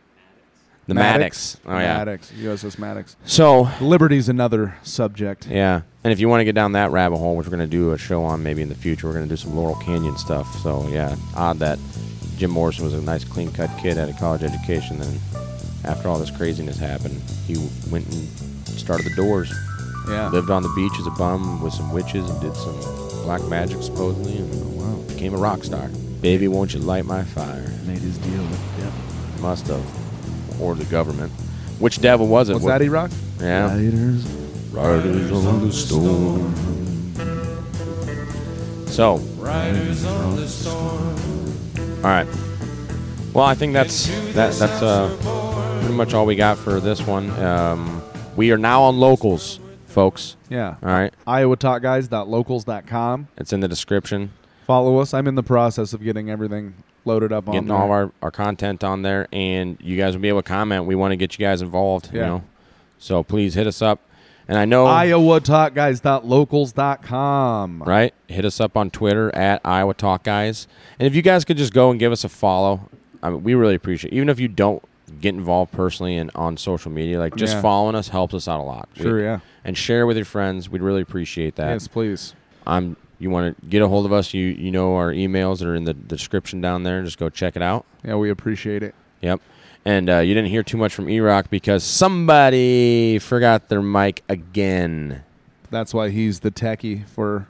The 0.88 0.94
Maddox. 0.94 1.58
Oh 1.66 1.72
yeah. 1.72 1.98
Maddox. 1.98 2.32
USS 2.32 2.78
Maddox. 2.78 3.16
So 3.26 3.70
Liberty's 3.80 4.28
another 4.28 4.76
subject. 4.84 5.48
Yeah, 5.48 5.82
and 6.04 6.12
if 6.12 6.20
you 6.20 6.28
want 6.28 6.42
to 6.42 6.46
get 6.46 6.56
down 6.56 6.74
that 6.74 6.92
rabbit 6.92 7.18
hole, 7.18 7.38
which 7.38 7.48
we're 7.48 7.56
going 7.56 7.70
to 7.70 7.72
do 7.72 7.92
a 7.92 7.98
show 7.98 8.24
on 8.24 8.44
maybe 8.44 8.62
in 8.62 8.70
the 8.70 8.76
future, 8.76 9.08
we're 9.08 9.14
going 9.14 9.28
to 9.28 9.30
do 9.30 9.38
some 9.38 9.56
Laurel 9.56 9.76
Canyon 9.76 10.18
stuff. 10.18 10.60
So 10.60 10.88
yeah, 10.90 11.16
odd 11.36 11.60
that 11.60 11.80
Jim 12.38 12.52
Morrison 12.52 12.84
was 12.84 12.94
a 12.94 13.02
nice, 13.02 13.24
clean-cut 13.24 13.70
kid, 13.80 13.96
had 13.96 14.10
a 14.10 14.14
college 14.14 14.44
education. 14.44 15.00
Then 15.00 15.20
after 15.86 16.10
all 16.10 16.20
this 16.20 16.32
craziness 16.32 16.78
happened, 16.78 17.22
he 17.48 17.56
went 17.90 18.06
and 18.08 18.28
started 18.68 19.06
the 19.06 19.16
Doors. 19.16 19.54
Yeah. 20.10 20.30
lived 20.32 20.50
on 20.50 20.64
the 20.64 20.74
beach 20.76 20.92
as 21.00 21.08
a 21.08 21.12
bum 21.12 21.62
with 21.62 21.74
some 21.74 21.94
witches 21.94 22.30
and 22.30 22.42
did 22.42 22.54
some 22.58 22.78
black 23.24 23.42
magic 23.44 23.82
supposedly, 23.82 24.36
and 24.36 24.52
oh, 24.54 24.68
wow, 24.84 24.96
became 25.08 25.34
a 25.34 25.38
rock 25.38 25.64
star. 25.64 25.88
Baby, 26.20 26.50
won't 26.50 26.74
you 26.74 26.82
light 26.82 27.06
my 27.06 27.24
fire? 27.24 27.72
Made 27.86 28.00
his 28.00 28.18
deal 28.18 28.42
with 28.42 28.62
yeah. 28.80 29.42
Must 29.42 29.66
have, 29.68 30.03
or 30.64 30.76
the 30.76 30.86
government. 30.86 31.32
Which 31.80 32.00
devil 32.00 32.28
was 32.28 32.50
it? 32.50 32.54
Was 32.54 32.64
What- 32.64 32.78
that 32.80 32.86
Erock? 32.88 33.12
Yeah. 33.40 33.68
Riders. 33.74 34.26
Riders 34.72 35.32
on 35.46 35.68
the 35.68 35.74
storm. 35.74 36.54
So, 38.88 39.18
Riders 39.38 40.06
on 40.06 40.36
the 40.36 40.48
storm. 40.48 41.16
all 41.98 42.02
right. 42.12 42.28
Well, 43.34 43.46
I 43.46 43.56
think 43.56 43.74
that's 43.74 44.06
that. 44.34 44.54
That's 44.54 44.82
uh, 44.84 45.80
pretty 45.82 45.96
much 45.96 46.14
all 46.14 46.28
we 46.28 46.36
got 46.36 46.58
for 46.60 46.80
this 46.80 47.02
one. 47.06 47.32
Um, 47.40 48.04
we 48.36 48.52
are 48.52 48.58
now 48.60 48.84
on 48.84 49.00
locals, 49.00 49.60
folks. 49.88 50.36
Yeah. 50.50 50.76
All 50.84 50.90
right. 50.90 51.12
IowaTalkGuys.locals.com. 51.28 53.28
It's 53.38 53.52
in 53.52 53.60
the 53.62 53.68
description. 53.68 54.32
Follow 54.68 55.00
us. 55.00 55.14
I'm 55.16 55.28
in 55.28 55.34
the 55.36 55.42
process 55.44 55.94
of 55.94 56.04
getting 56.04 56.30
everything 56.30 56.76
loaded 57.06 57.32
up 57.34 57.48
on 57.48 57.54
Getting 57.54 57.68
there. 57.70 57.78
all 57.78 57.92
our, 57.92 58.12
our 58.22 58.32
content 58.32 58.84
on 58.84 59.02
there, 59.02 59.28
and 59.34 59.78
you 59.82 59.98
guys 59.98 60.14
will 60.16 60.22
be 60.22 60.30
able 60.30 60.42
to 60.42 60.48
comment. 60.48 60.86
We 60.86 60.96
want 60.96 61.12
to 61.12 61.16
get 61.18 61.38
you 61.38 61.46
guys 61.46 61.62
involved. 61.62 62.14
You 62.14 62.22
know, 62.22 62.44
so 63.00 63.24
please 63.24 63.54
hit 63.56 63.68
us 63.68 63.82
up. 63.82 64.00
And 64.48 64.58
I 64.58 64.66
know 64.66 64.86
IowaTalkGuys.locals.com. 64.86 67.84
right? 67.84 68.14
Hit 68.28 68.46
us 68.46 68.60
up 68.60 68.76
on 68.78 68.90
Twitter 68.90 69.34
at 69.36 69.62
Iowa 69.64 69.94
Talk 69.94 70.24
Guys. 70.24 70.68
And 71.00 71.08
if 71.08 71.16
you 71.16 71.22
guys 71.22 71.46
could 71.46 71.58
just 71.58 71.74
go 71.74 71.92
and 71.92 72.00
give 72.00 72.12
us 72.12 72.24
a 72.24 72.30
follow, 72.30 72.90
I 73.22 73.30
mean, 73.30 73.44
we 73.44 73.54
really 73.56 73.76
appreciate 73.76 74.14
it. 74.14 74.16
Even 74.16 74.30
if 74.30 74.40
you 74.40 74.48
don't 74.48 74.84
get 75.22 75.36
involved 75.36 75.72
personally 75.72 76.18
and 76.18 76.32
on 76.36 76.58
social 76.58 76.92
media, 76.92 77.20
like 77.20 77.36
just 77.36 77.56
Yeah. 77.56 77.62
following 77.62 77.96
us 77.96 78.10
helps 78.10 78.34
us 78.34 78.48
out 78.48 78.60
a 78.60 78.64
lot. 78.64 78.90
Sure, 78.96 79.18
We- 79.18 79.24
yeah. 79.24 79.40
And 79.64 79.78
share 79.78 80.06
with 80.06 80.18
your 80.18 80.26
friends. 80.26 80.70
We'd 80.70 80.82
really 80.82 81.02
appreciate 81.02 81.56
that. 81.56 81.70
Yes, 81.72 81.88
please. 81.88 82.34
I'm. 82.68 82.98
You 83.20 83.30
want 83.30 83.60
to 83.62 83.68
get 83.68 83.82
a 83.82 83.88
hold 83.88 84.06
of 84.06 84.12
us? 84.14 84.34
You 84.34 84.46
you 84.48 84.72
know 84.72 84.96
our 84.96 85.12
emails 85.12 85.64
are 85.66 85.76
in 85.76 85.84
the 85.86 85.94
description 85.94 86.62
down 86.62 86.84
there. 86.84 87.04
Just 87.04 87.18
go 87.18 87.30
check 87.30 87.56
it 87.56 87.62
out. 87.62 87.86
Yeah, 88.04 88.16
we 88.16 88.30
appreciate 88.30 88.84
it. 88.84 88.96
Yep. 89.22 89.42
And 89.86 90.10
uh, 90.10 90.20
you 90.20 90.34
didn't 90.34 90.50
hear 90.50 90.64
too 90.64 90.78
much 90.78 90.94
from 90.94 91.08
Erock 91.08 91.50
because 91.50 91.84
somebody 91.84 93.20
forgot 93.20 93.70
their 93.70 93.82
mic 93.82 94.24
again. 94.30 95.24
That's 95.70 95.94
why 95.94 96.10
he's 96.10 96.40
the 96.42 96.52
techie 96.52 97.06
for 97.08 97.48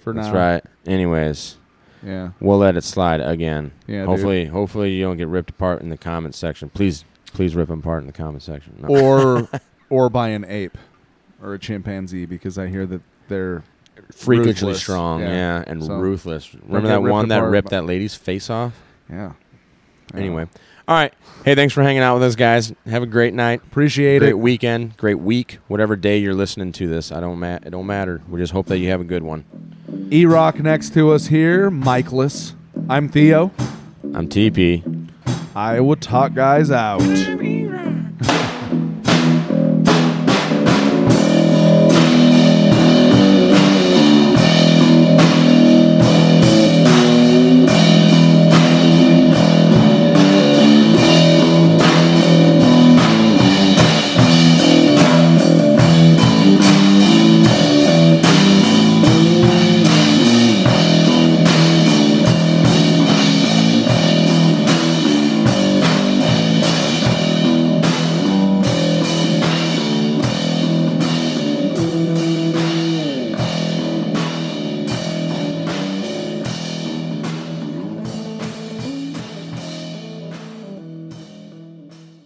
for 0.00 0.12
That's 0.12 0.28
now. 0.28 0.34
right. 0.34 0.64
Anyways, 0.86 1.56
Yeah. 2.02 2.30
we'll 2.40 2.58
let 2.58 2.76
it 2.76 2.84
slide 2.84 3.20
again. 3.20 3.72
Yeah, 3.86 4.00
dude. 4.00 4.08
Hopefully, 4.08 4.44
hopefully 4.46 4.92
you 4.92 5.04
don't 5.04 5.16
get 5.16 5.28
ripped 5.28 5.50
apart 5.50 5.82
in 5.82 5.90
the 5.90 5.98
comment 5.98 6.34
section. 6.34 6.70
Please, 6.70 7.04
please 7.26 7.54
rip 7.54 7.68
them 7.68 7.80
apart 7.80 8.00
in 8.00 8.06
the 8.06 8.12
comment 8.12 8.42
section. 8.42 8.74
No. 8.80 8.88
Or 8.88 9.48
or 9.90 10.08
by 10.08 10.28
an 10.28 10.44
ape 10.46 10.76
or 11.42 11.54
a 11.54 11.58
chimpanzee 11.58 12.24
because 12.26 12.56
I 12.58 12.68
hear 12.68 12.86
that 12.86 13.02
they're 13.28 13.62
freakishly 14.12 14.68
ruthless. 14.68 14.80
strong, 14.82 15.20
yeah, 15.20 15.64
and 15.66 15.84
So, 15.84 15.94
ruthless. 15.96 16.54
Remember 16.66 16.88
that 16.88 17.02
one 17.02 17.28
that 17.28 17.40
ripped 17.42 17.70
that 17.70 17.84
lady's 17.86 18.14
face 18.14 18.48
off? 18.50 18.72
Yeah. 19.10 19.32
Anyway, 20.14 20.46
all 20.88 20.94
right. 20.94 21.12
Hey, 21.44 21.54
thanks 21.54 21.72
for 21.74 21.82
hanging 21.82 22.02
out 22.02 22.14
with 22.14 22.22
us, 22.24 22.36
guys. 22.36 22.72
Have 22.86 23.02
a 23.02 23.06
great 23.06 23.32
night. 23.34 23.62
Appreciate 23.64 24.18
great 24.18 24.30
it. 24.30 24.38
weekend, 24.38 24.96
great 24.96 25.18
week, 25.18 25.58
whatever 25.68 25.96
day 25.96 26.18
you're 26.18 26.34
listening 26.34 26.72
to 26.72 26.86
this. 26.88 27.10
I 27.10 27.20
don't 27.20 27.38
ma- 27.38 27.58
It 27.64 27.70
don't 27.70 27.86
matter. 27.86 28.20
We 28.28 28.38
just 28.40 28.52
hope 28.52 28.66
that 28.66 28.78
you 28.78 28.90
have 28.90 29.00
a 29.00 29.04
good 29.04 29.22
one. 29.22 29.44
E 30.10 30.26
Rock 30.26 30.58
next 30.60 30.92
to 30.94 31.12
us 31.12 31.26
here, 31.28 31.70
Michaelis. 31.70 32.54
I'm 32.88 33.08
Theo. 33.08 33.50
I'm 34.14 34.28
Teepee. 34.28 34.82
Iowa 35.54 35.96
Talk 35.96 36.34
Guys 36.34 36.70
out. 36.70 37.00